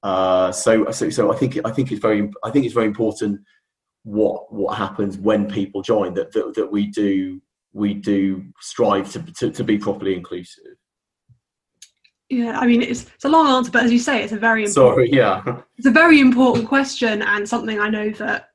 Uh, 0.03 0.53
so, 0.53 0.91
so, 0.91 1.09
so 1.09 1.33
I 1.33 1.37
think 1.37 1.59
I 1.65 1.71
think 1.71 1.93
it's 1.93 2.01
very 2.01 2.31
I 2.43 2.51
think 2.51 2.65
it's 2.65 2.75
very 2.75 2.87
important 2.87 3.41
what 4.03 4.53
what 4.53 4.77
happens 4.77 5.17
when 5.19 5.49
people 5.49 5.83
join 5.83 6.15
that 6.15 6.33
that, 6.33 6.55
that 6.55 6.71
we 6.71 6.89
do 6.89 7.41
we 7.73 7.95
do 7.95 8.45
strive 8.61 9.11
to, 9.13 9.21
to, 9.35 9.51
to 9.51 9.65
be 9.65 9.79
properly 9.79 10.15
inclusive. 10.15 10.77
Yeah, 12.29 12.59
I 12.59 12.67
mean 12.67 12.83
it's 12.83 13.05
it's 13.15 13.25
a 13.25 13.29
long 13.29 13.47
answer, 13.47 13.71
but 13.71 13.85
as 13.85 13.93
you 13.93 14.01
say, 14.01 14.23
it's 14.25 14.33
a 14.33 14.39
very 14.39 14.65
important, 14.65 14.95
sorry, 14.95 15.13
yeah, 15.13 15.61
it's 15.77 15.87
a 15.87 15.93
very 15.93 16.19
important 16.19 16.67
question 16.67 17.23
and 17.23 17.49
something 17.49 17.79
I 17.79 17.89
know 17.89 18.11
that 18.11 18.49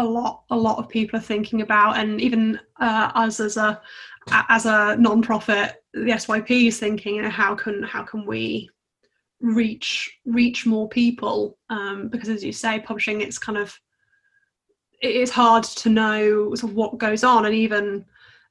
a 0.00 0.04
lot 0.04 0.42
a 0.50 0.56
lot 0.56 0.78
of 0.78 0.88
people 0.88 1.18
are 1.18 1.22
thinking 1.22 1.62
about 1.62 1.96
and 1.96 2.20
even 2.20 2.58
uh, 2.80 3.10
us 3.14 3.40
as 3.40 3.56
a 3.56 3.80
as 4.48 4.66
a 4.66 4.96
non-profit 4.98 5.82
the 5.94 6.12
syp 6.12 6.50
is 6.50 6.78
thinking 6.78 7.16
you 7.16 7.22
know 7.22 7.30
how 7.30 7.54
can 7.54 7.82
how 7.82 8.02
can 8.02 8.26
we 8.26 8.68
reach 9.40 10.18
reach 10.26 10.66
more 10.66 10.88
people? 10.88 11.58
Um, 11.68 12.08
because 12.08 12.28
as 12.28 12.44
you 12.44 12.52
say 12.52 12.80
publishing 12.80 13.20
it's 13.20 13.38
kind 13.38 13.58
of 13.58 13.78
it 15.02 15.16
is 15.16 15.30
hard 15.30 15.64
to 15.64 15.88
know 15.88 16.54
sort 16.54 16.70
of 16.70 16.76
what 16.76 16.98
goes 16.98 17.24
on 17.24 17.46
and 17.46 17.54
even 17.54 18.04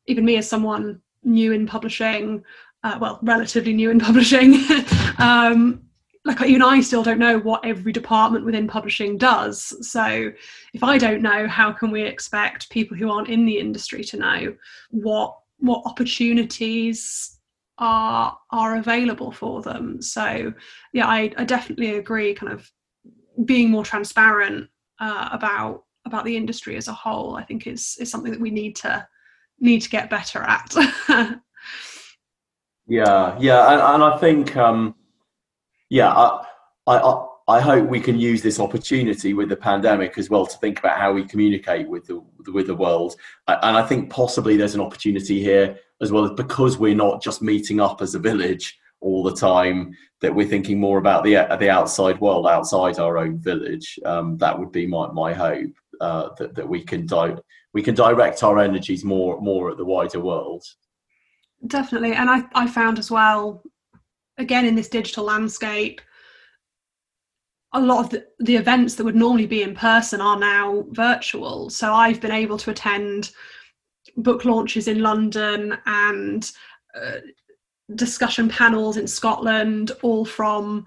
even 0.07 0.25
me 0.25 0.37
as 0.37 0.49
someone 0.49 0.99
new 1.23 1.51
in 1.51 1.67
publishing 1.67 2.43
uh, 2.83 2.97
well 2.99 3.19
relatively 3.21 3.73
new 3.73 3.91
in 3.91 3.99
publishing 3.99 4.55
um, 5.19 5.83
like 6.25 6.41
even 6.41 6.61
I 6.61 6.81
still 6.81 7.03
don't 7.03 7.19
know 7.19 7.39
what 7.39 7.65
every 7.65 7.91
department 7.91 8.45
within 8.45 8.67
publishing 8.67 9.17
does. 9.17 9.73
So 9.89 10.31
if 10.73 10.83
I 10.83 10.97
don't 10.97 11.21
know, 11.21 11.47
how 11.47 11.71
can 11.71 11.91
we 11.91 12.03
expect 12.03 12.69
people 12.69 12.97
who 12.97 13.09
aren't 13.09 13.29
in 13.29 13.45
the 13.45 13.57
industry 13.57 14.03
to 14.05 14.17
know 14.17 14.55
what 14.89 15.37
what 15.59 15.83
opportunities 15.85 17.39
are 17.77 18.37
are 18.51 18.75
available 18.75 19.31
for 19.31 19.61
them? 19.61 20.01
So 20.01 20.53
yeah, 20.93 21.07
I, 21.07 21.31
I 21.37 21.45
definitely 21.45 21.95
agree. 21.95 22.33
Kind 22.33 22.51
of 22.51 22.69
being 23.45 23.69
more 23.69 23.85
transparent 23.85 24.69
uh, 24.99 25.29
about 25.31 25.85
about 26.05 26.25
the 26.25 26.35
industry 26.35 26.75
as 26.75 26.89
a 26.89 26.93
whole, 26.93 27.37
I 27.37 27.43
think 27.43 27.65
is 27.65 27.95
is 27.99 28.11
something 28.11 28.31
that 28.31 28.41
we 28.41 28.51
need 28.51 28.75
to 28.77 29.07
need 29.59 29.81
to 29.81 29.89
get 29.89 30.09
better 30.09 30.41
at. 30.41 30.75
yeah, 32.87 33.37
yeah, 33.39 33.71
and, 33.71 33.81
and 33.81 34.03
I 34.03 34.17
think. 34.17 34.57
Um, 34.57 34.95
yeah, 35.89 36.11
I, 36.11 36.45
I, 36.87 37.25
I 37.49 37.59
hope 37.59 37.89
we 37.89 37.99
can 37.99 38.19
use 38.19 38.43
this 38.43 38.59
opportunity 38.59 39.33
with 39.33 39.49
the 39.49 39.55
pandemic 39.55 40.19
as 40.19 40.29
well 40.29 40.45
to 40.45 40.57
think 40.59 40.77
about 40.77 40.99
how 40.99 41.11
we 41.11 41.23
communicate 41.25 41.89
with 41.89 42.05
the 42.05 42.23
with 42.51 42.67
the 42.67 42.75
world. 42.75 43.15
And 43.47 43.75
I 43.75 43.83
think 43.83 44.11
possibly 44.11 44.55
there's 44.55 44.75
an 44.75 44.81
opportunity 44.81 45.41
here 45.41 45.77
as 45.99 46.11
well 46.11 46.29
because 46.29 46.77
we're 46.77 46.93
not 46.95 47.23
just 47.23 47.41
meeting 47.41 47.81
up 47.81 48.03
as 48.03 48.13
a 48.13 48.19
village 48.19 48.77
all 49.01 49.23
the 49.23 49.35
time. 49.35 49.95
That 50.21 50.35
we're 50.35 50.47
thinking 50.47 50.79
more 50.79 50.99
about 50.99 51.23
the 51.23 51.47
the 51.59 51.71
outside 51.71 52.21
world, 52.21 52.45
outside 52.45 52.99
our 52.99 53.17
own 53.17 53.39
village. 53.39 53.97
Um, 54.05 54.37
that 54.37 54.57
would 54.57 54.71
be 54.71 54.85
my 54.85 55.07
my 55.11 55.33
hope 55.33 55.73
uh, 56.01 56.29
that 56.37 56.53
that 56.53 56.69
we 56.69 56.83
can 56.83 57.07
di- 57.07 57.37
we 57.73 57.81
can 57.81 57.95
direct 57.95 58.43
our 58.43 58.59
energies 58.59 59.03
more 59.03 59.41
more 59.41 59.71
at 59.71 59.77
the 59.77 59.85
wider 59.85 60.19
world. 60.19 60.63
Definitely, 61.65 62.13
and 62.13 62.29
I 62.29 62.43
I 62.53 62.67
found 62.67 62.99
as 62.99 63.09
well 63.09 63.63
again 64.39 64.65
in 64.65 64.75
this 64.75 64.89
digital 64.89 65.25
landscape 65.25 66.01
a 67.73 67.79
lot 67.79 68.03
of 68.03 68.09
the, 68.09 68.25
the, 68.39 68.55
events 68.55 68.95
that 68.95 69.03
would 69.03 69.15
normally 69.15 69.45
be 69.45 69.61
in 69.61 69.75
person 69.75 70.21
are 70.21 70.39
now 70.39 70.85
virtual. 70.89 71.69
So 71.69 71.93
i've 71.93 72.21
been 72.21 72.31
able 72.31 72.57
to 72.57 72.71
attend 72.71 73.31
book 74.17 74.43
launches 74.43 74.87
in 74.87 75.01
london 75.01 75.77
and 75.85 76.51
uh, 76.99 77.19
discussion 77.95 78.49
panels 78.49 78.97
in 78.97 79.05
scotland 79.05 79.91
all 80.01 80.25
from 80.25 80.85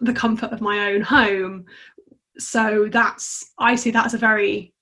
the 0.00 0.12
comfort 0.12 0.50
of 0.50 0.60
my 0.60 0.92
own 0.92 1.02
home. 1.02 1.66
So 2.38 2.88
that's 2.90 3.52
i 3.58 3.76
see 3.76 3.90
that 3.92 4.06
as 4.06 4.14
a 4.14 4.18
very 4.18 4.72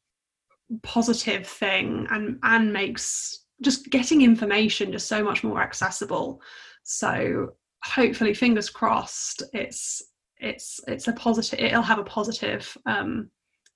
positive 0.83 1.47
thing 1.47 2.07
and 2.11 2.39
and 2.43 2.73
makes 2.73 3.45
just 3.61 3.91
getting 3.91 4.23
information 4.23 4.91
just 4.91 5.07
so 5.07 5.23
much 5.23 5.45
more 5.45 5.63
accessible. 5.63 6.41
So 6.83 7.55
hopefully 7.85 8.33
fingers 8.35 8.71
crossed 8.71 9.43
it's 9.53 10.03
it's 10.39 10.81
it's 10.87 11.09
a 11.09 11.13
positive 11.13 11.59
it'll 11.59 11.83
have 11.83 11.99
a 11.99 12.05
positive 12.05 12.77
um, 12.87 13.31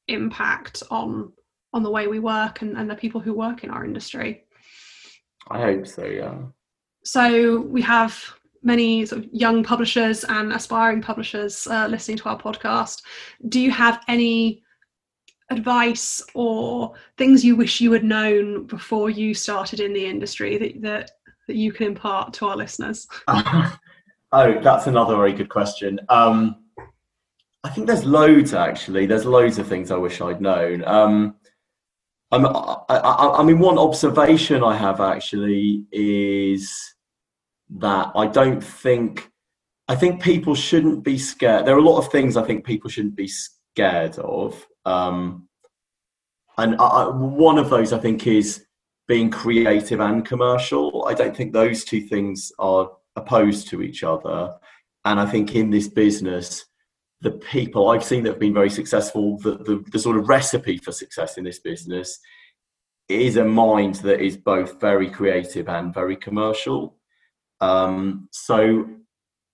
impact 0.09 0.83
on 0.91 1.33
on 1.73 1.83
the 1.83 1.91
way 1.91 2.07
we 2.07 2.19
work 2.19 2.63
and, 2.63 2.77
and 2.77 2.91
the 2.91 2.95
people 2.95 3.21
who 3.21 3.35
work 3.35 3.63
in 3.63 3.71
our 3.71 3.85
industry. 3.85 4.45
I 5.51 5.61
hope 5.61 5.87
so 5.87 6.07
yeah. 6.07 6.39
So 7.05 7.61
we 7.61 7.83
have 7.83 8.19
many 8.63 9.07
sort 9.07 9.25
of 9.25 9.31
young 9.33 9.63
publishers 9.63 10.25
and 10.25 10.53
aspiring 10.53 11.03
publishers 11.03 11.67
uh, 11.69 11.87
listening 11.87 12.17
to 12.19 12.29
our 12.29 12.39
podcast. 12.39 13.03
Do 13.49 13.61
you 13.61 13.71
have 13.71 14.03
any 14.09 14.63
advice 15.51 16.21
or 16.35 16.95
things 17.17 17.45
you 17.45 17.55
wish 17.55 17.81
you 17.81 17.93
had 17.93 18.03
known 18.03 18.67
before 18.67 19.11
you 19.11 19.35
started 19.35 19.79
in 19.79 19.93
the 19.93 20.05
industry 20.05 20.59
that 20.59 20.83
that, 20.83 21.11
that 21.47 21.57
you 21.57 21.73
can 21.73 21.87
impart 21.87 22.33
to 22.35 22.47
our 22.47 22.57
listeners 22.57 23.07
Oh, 24.33 24.61
that's 24.61 24.87
another 24.87 25.17
very 25.17 25.33
good 25.33 25.49
question. 25.49 26.01
Um, 26.09 26.65
I 27.63 27.71
think 27.71 27.87
there's 27.87 28.05
loads 28.05 28.55
actually. 28.55 29.07
There's 29.07 29.25
loads 29.25 29.59
of 29.59 29.67
things 29.67 29.91
I 29.91 29.97
wish 29.97 30.21
I'd 30.21 30.41
known. 30.41 30.85
Um, 30.85 31.37
I, 32.33 32.39
I, 32.39 33.41
I 33.41 33.43
mean, 33.45 33.59
one 33.59 33.79
observation 33.79 34.63
I 34.63 34.77
have 34.77 35.01
actually 35.01 35.85
is 35.93 36.95
that 37.79 38.13
I 38.15 38.27
don't 38.27 38.63
think 38.63 39.31
I 39.89 39.95
think 39.95 40.21
people 40.21 40.55
shouldn't 40.55 41.05
be 41.05 41.19
scared. 41.19 41.65
There 41.65 41.77
are 41.77 41.79
a 41.79 41.83
lot 41.83 41.99
of 41.99 42.11
things 42.11 42.37
I 42.37 42.43
think 42.43 42.65
people 42.65 42.91
shouldn't 42.91 43.15
be 43.15 43.29
scared 43.29 44.19
of, 44.19 44.67
um, 44.85 45.49
and 46.59 46.77
I, 46.81 47.07
one 47.09 47.59
of 47.59 47.71
those 47.71 47.93
I 47.93 47.99
think 47.99 48.27
is 48.27 48.65
being 49.07 49.31
creative 49.31 50.01
and 50.01 50.27
commercial. 50.27 51.07
I 51.07 51.15
don't 51.15 51.37
think 51.37 51.53
those 51.53 51.85
two 51.85 52.01
things 52.01 52.51
are 52.59 52.91
opposed 53.17 53.69
to 53.69 53.83
each 53.83 54.05
other. 54.05 54.55
And 55.05 55.19
I 55.19 55.27
think 55.27 55.55
in 55.55 55.71
this 55.71 55.89
business, 55.89 56.67
the 57.21 57.33
people 57.33 57.89
I've 57.89 58.05
seen 58.05 58.25
that 58.25 58.31
have 58.33 58.41
been 58.41 58.55
very 58.55 58.71
successful, 58.71 59.39
the, 59.39 59.57
the, 59.59 59.85
the 59.91 59.99
sort 59.99 60.17
of 60.17 60.29
recipe 60.29 60.79
for 60.79 60.93
success 60.93 61.39
in 61.39 61.45
this 61.45 61.59
business 61.59 62.19
is 63.09 63.37
a 63.37 63.45
mind 63.45 63.97
that 63.97 64.21
is 64.21 64.37
both 64.37 64.81
very 64.81 65.09
creative 65.09 65.69
and 65.69 65.95
very 65.95 66.17
commercial. 66.17 66.97
Um, 67.61 68.29
so 68.33 68.87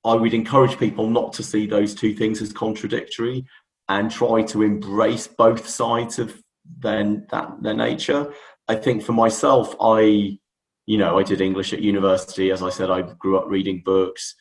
I 0.05 0.15
would 0.15 0.35
encourage 0.35 0.79
people 0.79 1.09
not 1.09 1.33
to 1.35 1.43
see 1.43 1.67
those 1.67 1.95
two 1.95 2.15
things 2.15 2.43
as 2.43 2.53
contradictory 2.53 3.47
and 3.89 4.11
try 4.11 4.43
to 4.43 4.63
embrace 4.63 5.27
both 5.27 5.69
sides 5.69 6.19
of 6.19 6.43
their, 6.79 7.25
that, 7.31 7.63
their 7.63 7.75
nature. 7.75 8.33
I 8.69 8.75
think 8.77 9.03
for 9.03 9.13
myself, 9.13 9.77
I 9.81 10.39
you 10.87 10.99
know, 10.99 11.19
I 11.19 11.23
did 11.23 11.41
English 11.41 11.73
at 11.73 11.81
university. 11.81 12.51
As 12.51 12.63
I 12.63 12.71
said, 12.71 12.91
I 12.91 13.03
grew 13.03 13.39
up 13.39 13.49
reading 13.49 13.83
books. 13.85 14.35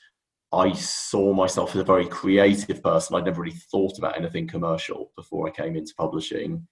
I 0.52 0.74
saw 0.74 1.34
myself 1.34 1.76
as 1.76 1.82
a 1.82 1.86
very 1.86 2.06
creative 2.08 2.84
person. 2.84 3.16
I'd 3.16 3.26
never 3.26 3.42
really 3.42 3.56
thought 3.72 3.98
about 3.98 4.18
anything 4.18 4.48
commercial 4.48 5.12
before 5.16 5.48
I 5.48 5.52
came 5.52 5.76
into 5.76 5.94
publishing. 5.96 6.68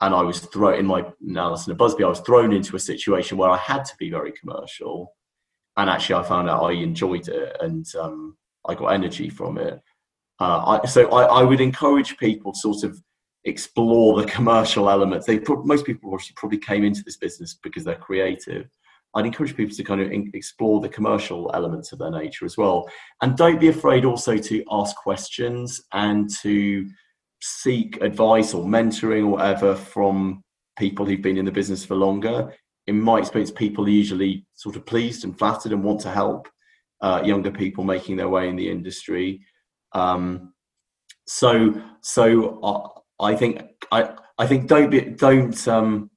and 0.00 0.14
I 0.14 0.22
was 0.22 0.40
thrown 0.40 0.80
in 0.80 0.86
my 0.86 1.04
Allison 1.36 1.70
and 1.70 1.78
Busby, 1.78 2.02
I 2.02 2.08
was 2.08 2.20
thrown 2.20 2.52
into 2.52 2.74
a 2.74 2.80
situation 2.80 3.38
where 3.38 3.50
I 3.50 3.56
had 3.56 3.84
to 3.84 3.96
be 3.98 4.10
very 4.10 4.32
commercial. 4.32 5.14
And 5.76 5.88
actually, 5.88 6.16
I 6.16 6.24
found 6.24 6.50
out 6.50 6.64
I 6.64 6.72
enjoyed 6.72 7.28
it 7.28 7.56
and 7.60 7.86
um, 7.94 8.36
I 8.66 8.74
got 8.74 8.88
energy 8.88 9.30
from 9.30 9.58
it. 9.58 9.80
Uh, 10.40 10.80
I, 10.82 10.86
so 10.86 11.08
I, 11.10 11.40
I, 11.40 11.42
would 11.44 11.60
encourage 11.60 12.16
people 12.16 12.52
to 12.52 12.58
sort 12.58 12.82
of 12.82 13.00
explore 13.44 14.20
the 14.20 14.26
commercial 14.26 14.90
elements. 14.90 15.26
They 15.26 15.40
most 15.64 15.86
people 15.86 16.18
probably 16.34 16.58
came 16.58 16.84
into 16.84 17.04
this 17.04 17.16
business 17.16 17.56
because 17.62 17.84
they're 17.84 17.94
creative. 17.94 18.68
I'd 19.14 19.26
encourage 19.26 19.56
people 19.56 19.74
to 19.76 19.84
kind 19.84 20.00
of 20.00 20.10
explore 20.34 20.80
the 20.80 20.88
commercial 20.88 21.50
elements 21.54 21.92
of 21.92 21.98
their 21.98 22.10
nature 22.10 22.44
as 22.44 22.56
well, 22.56 22.88
and 23.20 23.36
don't 23.36 23.60
be 23.60 23.68
afraid 23.68 24.04
also 24.04 24.36
to 24.36 24.64
ask 24.70 24.96
questions 24.96 25.80
and 25.92 26.30
to 26.42 26.88
seek 27.42 28.00
advice 28.00 28.54
or 28.54 28.64
mentoring 28.64 29.24
or 29.24 29.28
whatever 29.28 29.74
from 29.74 30.42
people 30.78 31.04
who've 31.04 31.22
been 31.22 31.36
in 31.36 31.44
the 31.44 31.52
business 31.52 31.84
for 31.84 31.96
longer. 31.96 32.54
In 32.86 33.00
my 33.00 33.18
experience, 33.18 33.50
people 33.50 33.84
are 33.84 33.90
usually 33.90 34.46
sort 34.54 34.76
of 34.76 34.86
pleased 34.86 35.24
and 35.24 35.36
flattered 35.38 35.72
and 35.72 35.84
want 35.84 36.00
to 36.00 36.10
help 36.10 36.48
uh, 37.00 37.22
younger 37.24 37.50
people 37.50 37.84
making 37.84 38.16
their 38.16 38.28
way 38.28 38.48
in 38.48 38.56
the 38.56 38.70
industry. 38.70 39.40
Um, 39.92 40.54
so, 41.26 41.80
so 42.00 42.60
uh, 42.62 42.88
I 43.22 43.36
think 43.36 43.62
I 43.90 44.14
I 44.38 44.46
think 44.46 44.66
don't 44.66 44.90
be 44.90 45.00
don't 45.00 45.68
um, 45.68 46.10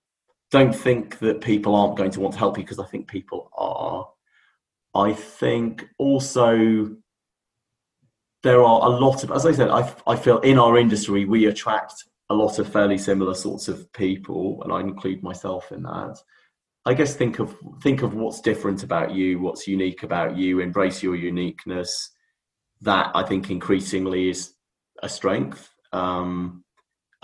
don't 0.56 0.74
think 0.74 1.20
that 1.20 1.42
people 1.42 1.76
aren't 1.76 1.98
going 1.98 2.12
to 2.12 2.22
want 2.22 2.34
to 2.34 2.40
help 2.40 2.58
you 2.58 2.64
because 2.64 2.80
I 2.80 2.86
think 2.86 3.10
people 3.10 3.52
are. 3.58 4.08
I 4.94 5.12
think 5.12 5.86
also 5.98 6.96
there 8.42 8.64
are 8.64 8.82
a 8.84 8.90
lot 8.90 9.26
of, 9.26 9.32
as 9.32 9.46
I 9.46 9.52
said, 9.52 9.70
I, 9.70 9.94
I 10.08 10.16
feel 10.16 10.40
in 10.40 10.58
our 10.58 10.78
industry 10.78 11.26
we 11.26 11.48
attract 11.48 11.96
a 12.30 12.34
lot 12.34 12.58
of 12.58 12.72
fairly 12.72 12.98
similar 12.98 13.34
sorts 13.34 13.68
of 13.68 13.92
people, 13.92 14.64
and 14.64 14.72
I 14.72 14.80
include 14.80 15.22
myself 15.24 15.74
in 15.74 15.84
that. 15.84 16.18
I 16.86 16.94
guess 16.94 17.16
think 17.16 17.40
of 17.40 17.58
think 17.82 18.02
of 18.02 18.14
what's 18.14 18.40
different 18.40 18.84
about 18.84 19.14
you, 19.14 19.40
what's 19.40 19.68
unique 19.68 20.04
about 20.04 20.38
you, 20.38 20.62
embrace 20.62 21.04
your 21.04 21.16
uniqueness. 21.16 22.12
That 22.82 23.12
I 23.14 23.24
think 23.24 23.50
increasingly 23.50 24.30
is 24.30 24.54
a 25.04 25.10
strength. 25.10 25.70
Um, 25.92 26.65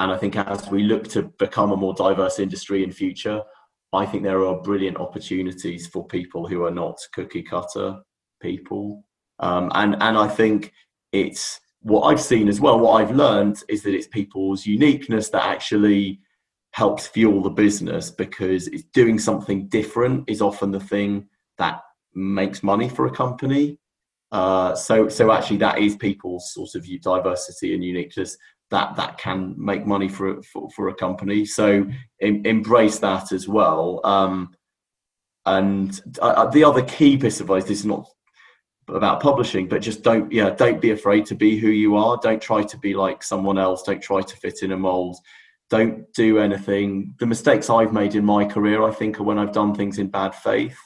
and 0.01 0.11
I 0.11 0.17
think 0.17 0.35
as 0.35 0.67
we 0.69 0.83
look 0.83 1.07
to 1.09 1.23
become 1.37 1.71
a 1.71 1.77
more 1.77 1.93
diverse 1.93 2.39
industry 2.39 2.83
in 2.83 2.91
future, 2.91 3.43
I 3.93 4.07
think 4.07 4.23
there 4.23 4.43
are 4.43 4.59
brilliant 4.59 4.97
opportunities 4.97 5.85
for 5.85 6.07
people 6.07 6.47
who 6.47 6.65
are 6.65 6.71
not 6.71 6.97
cookie 7.13 7.43
cutter 7.43 7.99
people. 8.41 9.03
Um, 9.39 9.71
and 9.75 9.95
and 10.01 10.17
I 10.17 10.27
think 10.27 10.73
it's 11.11 11.59
what 11.81 12.03
I've 12.03 12.21
seen 12.21 12.47
as 12.47 12.59
well, 12.59 12.79
what 12.79 13.01
I've 13.01 13.15
learned 13.15 13.63
is 13.69 13.83
that 13.83 13.93
it's 13.93 14.07
people's 14.07 14.65
uniqueness 14.65 15.29
that 15.29 15.43
actually 15.43 16.19
helps 16.73 17.05
fuel 17.05 17.43
the 17.43 17.49
business 17.49 18.09
because 18.09 18.67
it's 18.69 18.85
doing 18.93 19.19
something 19.19 19.67
different 19.67 20.23
is 20.27 20.41
often 20.41 20.71
the 20.71 20.79
thing 20.79 21.27
that 21.59 21.81
makes 22.15 22.63
money 22.63 22.89
for 22.89 23.05
a 23.05 23.11
company. 23.11 23.77
Uh, 24.31 24.73
so, 24.73 25.09
so 25.09 25.31
actually, 25.31 25.57
that 25.57 25.77
is 25.77 25.95
people's 25.95 26.53
sort 26.53 26.73
of 26.73 26.87
diversity 27.01 27.75
and 27.75 27.83
uniqueness 27.83 28.37
that 28.71 28.95
that 28.95 29.17
can 29.17 29.53
make 29.57 29.85
money 29.85 30.09
for 30.09 30.41
for, 30.41 30.69
for 30.71 30.87
a 30.87 30.95
company. 30.95 31.45
So, 31.45 31.85
em, 32.21 32.41
embrace 32.45 32.99
that 32.99 33.31
as 33.31 33.47
well. 33.47 34.01
Um, 34.03 34.55
and 35.45 36.01
uh, 36.21 36.47
the 36.47 36.63
other 36.63 36.83
key 36.83 37.17
piece 37.17 37.39
of 37.39 37.49
advice 37.49 37.65
this 37.65 37.79
is 37.79 37.85
not 37.85 38.07
about 38.87 39.21
publishing 39.21 39.67
but 39.67 39.81
just 39.81 40.03
don't 40.03 40.31
yeah 40.31 40.49
don't 40.49 40.81
be 40.81 40.91
afraid 40.91 41.25
to 41.27 41.35
be 41.35 41.57
who 41.57 41.69
you 41.69 41.95
are. 41.95 42.17
Don't 42.21 42.41
try 42.41 42.63
to 42.63 42.77
be 42.77 42.93
like 42.93 43.21
someone 43.21 43.57
else. 43.57 43.83
Don't 43.83 44.01
try 44.01 44.21
to 44.21 44.37
fit 44.37 44.63
in 44.63 44.71
a 44.71 44.77
mold. 44.77 45.17
Don't 45.69 46.11
do 46.13 46.39
anything. 46.39 47.15
The 47.19 47.25
mistakes 47.25 47.69
i've 47.69 47.93
made 47.93 48.15
in 48.15 48.25
my 48.25 48.45
career 48.45 48.83
i 48.83 48.91
think 48.91 49.19
are 49.19 49.23
when 49.23 49.39
i've 49.39 49.53
done 49.53 49.75
things 49.75 49.97
in 49.99 50.07
bad 50.07 50.33
faith 50.35 50.77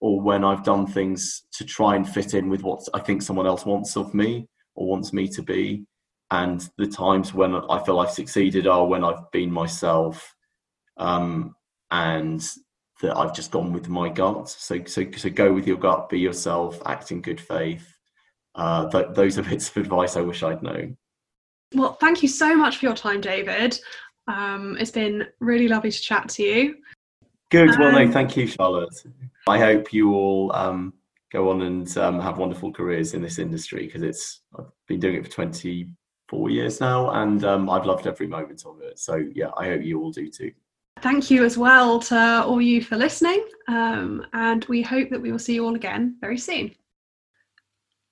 or 0.00 0.20
when 0.20 0.44
i've 0.44 0.62
done 0.62 0.86
things 0.86 1.42
to 1.52 1.64
try 1.64 1.96
and 1.96 2.08
fit 2.08 2.34
in 2.34 2.48
with 2.48 2.62
what 2.62 2.80
i 2.94 3.00
think 3.00 3.22
someone 3.22 3.46
else 3.46 3.66
wants 3.66 3.96
of 3.96 4.14
me 4.14 4.48
or 4.74 4.86
wants 4.86 5.12
me 5.12 5.28
to 5.28 5.42
be 5.42 5.84
and 6.30 6.68
the 6.76 6.86
times 6.86 7.32
when 7.32 7.54
i 7.54 7.82
feel 7.84 8.00
i've 8.00 8.10
succeeded 8.10 8.66
are 8.66 8.86
when 8.86 9.04
i've 9.04 9.30
been 9.32 9.50
myself 9.50 10.34
um, 10.98 11.54
and 11.90 12.44
that 13.00 13.16
I've 13.16 13.34
just 13.34 13.50
gone 13.50 13.72
with 13.72 13.88
my 13.88 14.08
gut. 14.08 14.48
So, 14.48 14.84
so, 14.84 15.04
so 15.16 15.30
go 15.30 15.52
with 15.52 15.66
your 15.66 15.76
gut, 15.76 16.08
be 16.08 16.18
yourself, 16.18 16.80
act 16.86 17.12
in 17.12 17.20
good 17.20 17.40
faith. 17.40 17.94
Uh, 18.54 18.88
th- 18.90 19.14
those 19.14 19.38
are 19.38 19.42
bits 19.48 19.68
of 19.68 19.76
advice 19.76 20.16
I 20.16 20.20
wish 20.20 20.42
I'd 20.42 20.62
known. 20.62 20.96
Well, 21.74 21.94
thank 21.94 22.22
you 22.22 22.28
so 22.28 22.56
much 22.56 22.78
for 22.78 22.86
your 22.86 22.94
time, 22.94 23.20
David. 23.20 23.78
Um, 24.26 24.76
it's 24.78 24.90
been 24.90 25.26
really 25.40 25.68
lovely 25.68 25.90
to 25.90 26.00
chat 26.00 26.28
to 26.30 26.42
you. 26.42 26.76
Good. 27.50 27.70
Um, 27.70 27.78
well, 27.78 27.92
no, 27.92 28.02
um, 28.02 28.12
thank 28.12 28.36
you, 28.36 28.46
Charlotte. 28.46 29.02
I 29.46 29.58
hope 29.58 29.92
you 29.92 30.12
all 30.12 30.54
um, 30.54 30.94
go 31.30 31.50
on 31.50 31.62
and 31.62 31.96
um, 31.98 32.20
have 32.20 32.38
wonderful 32.38 32.72
careers 32.72 33.14
in 33.14 33.22
this 33.22 33.38
industry 33.38 33.86
because 33.86 34.02
it's 34.02 34.40
I've 34.58 34.66
been 34.86 35.00
doing 35.00 35.16
it 35.16 35.24
for 35.24 35.30
24 36.28 36.50
years 36.50 36.80
now, 36.80 37.10
and 37.10 37.44
um, 37.44 37.70
I've 37.70 37.86
loved 37.86 38.06
every 38.06 38.26
moment 38.26 38.64
of 38.66 38.80
it. 38.82 38.98
So, 38.98 39.16
yeah, 39.34 39.50
I 39.56 39.66
hope 39.66 39.82
you 39.82 40.00
all 40.00 40.10
do 40.10 40.28
too. 40.28 40.52
Thank 41.00 41.30
you 41.30 41.44
as 41.44 41.56
well 41.56 42.00
to 42.00 42.44
all 42.44 42.60
you 42.60 42.82
for 42.82 42.96
listening, 42.96 43.44
um, 43.68 44.26
and 44.32 44.64
we 44.66 44.82
hope 44.82 45.10
that 45.10 45.22
we 45.22 45.32
will 45.32 45.38
see 45.38 45.54
you 45.54 45.64
all 45.64 45.74
again 45.74 46.16
very 46.20 46.38
soon. 46.38 46.74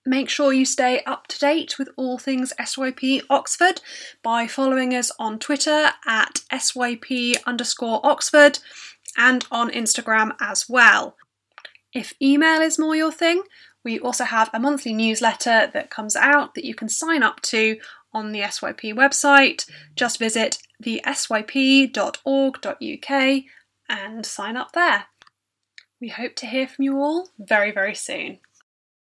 Make 0.07 0.29
sure 0.29 0.53
you 0.53 0.65
stay 0.65 1.03
up 1.03 1.27
to 1.29 1.39
date 1.39 1.79
with 1.79 1.89
all 1.97 2.17
things 2.17 2.53
SYP 2.61 3.23
Oxford 3.29 3.81
by 4.23 4.47
following 4.47 4.95
us 4.95 5.11
on 5.19 5.41
Twitter 5.41 5.91
at 6.07 6.41
SYP 6.53 7.43
underscore 7.45 8.01
Oxford 8.05 8.61
and 9.17 9.45
on 9.51 9.69
Instagram 9.71 10.37
as 10.41 10.69
well. 10.69 11.17
If 11.93 12.15
email 12.23 12.61
is 12.61 12.79
more 12.79 12.95
your 12.95 13.11
thing, 13.11 13.43
we 13.83 13.99
also 13.99 14.25
have 14.25 14.49
a 14.53 14.61
monthly 14.61 14.93
newsletter 14.93 15.71
that 15.73 15.91
comes 15.91 16.15
out 16.15 16.55
that 16.55 16.65
you 16.65 16.75
can 16.75 16.89
sign 16.89 17.25
up 17.25 17.41
to 17.43 17.77
on 18.17 18.33
the 18.33 18.41
SYP 18.41 18.95
website. 18.95 19.69
Just 19.95 20.19
visit 20.19 20.59
the 20.81 21.03
thesyp.org.uk 21.05 21.93
and 23.89 24.27
sign 24.27 24.57
up 24.57 24.73
there. 24.73 25.05
We 26.01 26.09
hope 26.09 26.35
to 26.37 26.47
hear 26.47 26.67
from 26.67 26.85
you 26.85 26.97
all 26.97 27.29
very, 27.39 27.71
very 27.73 27.95
soon. 27.95 28.39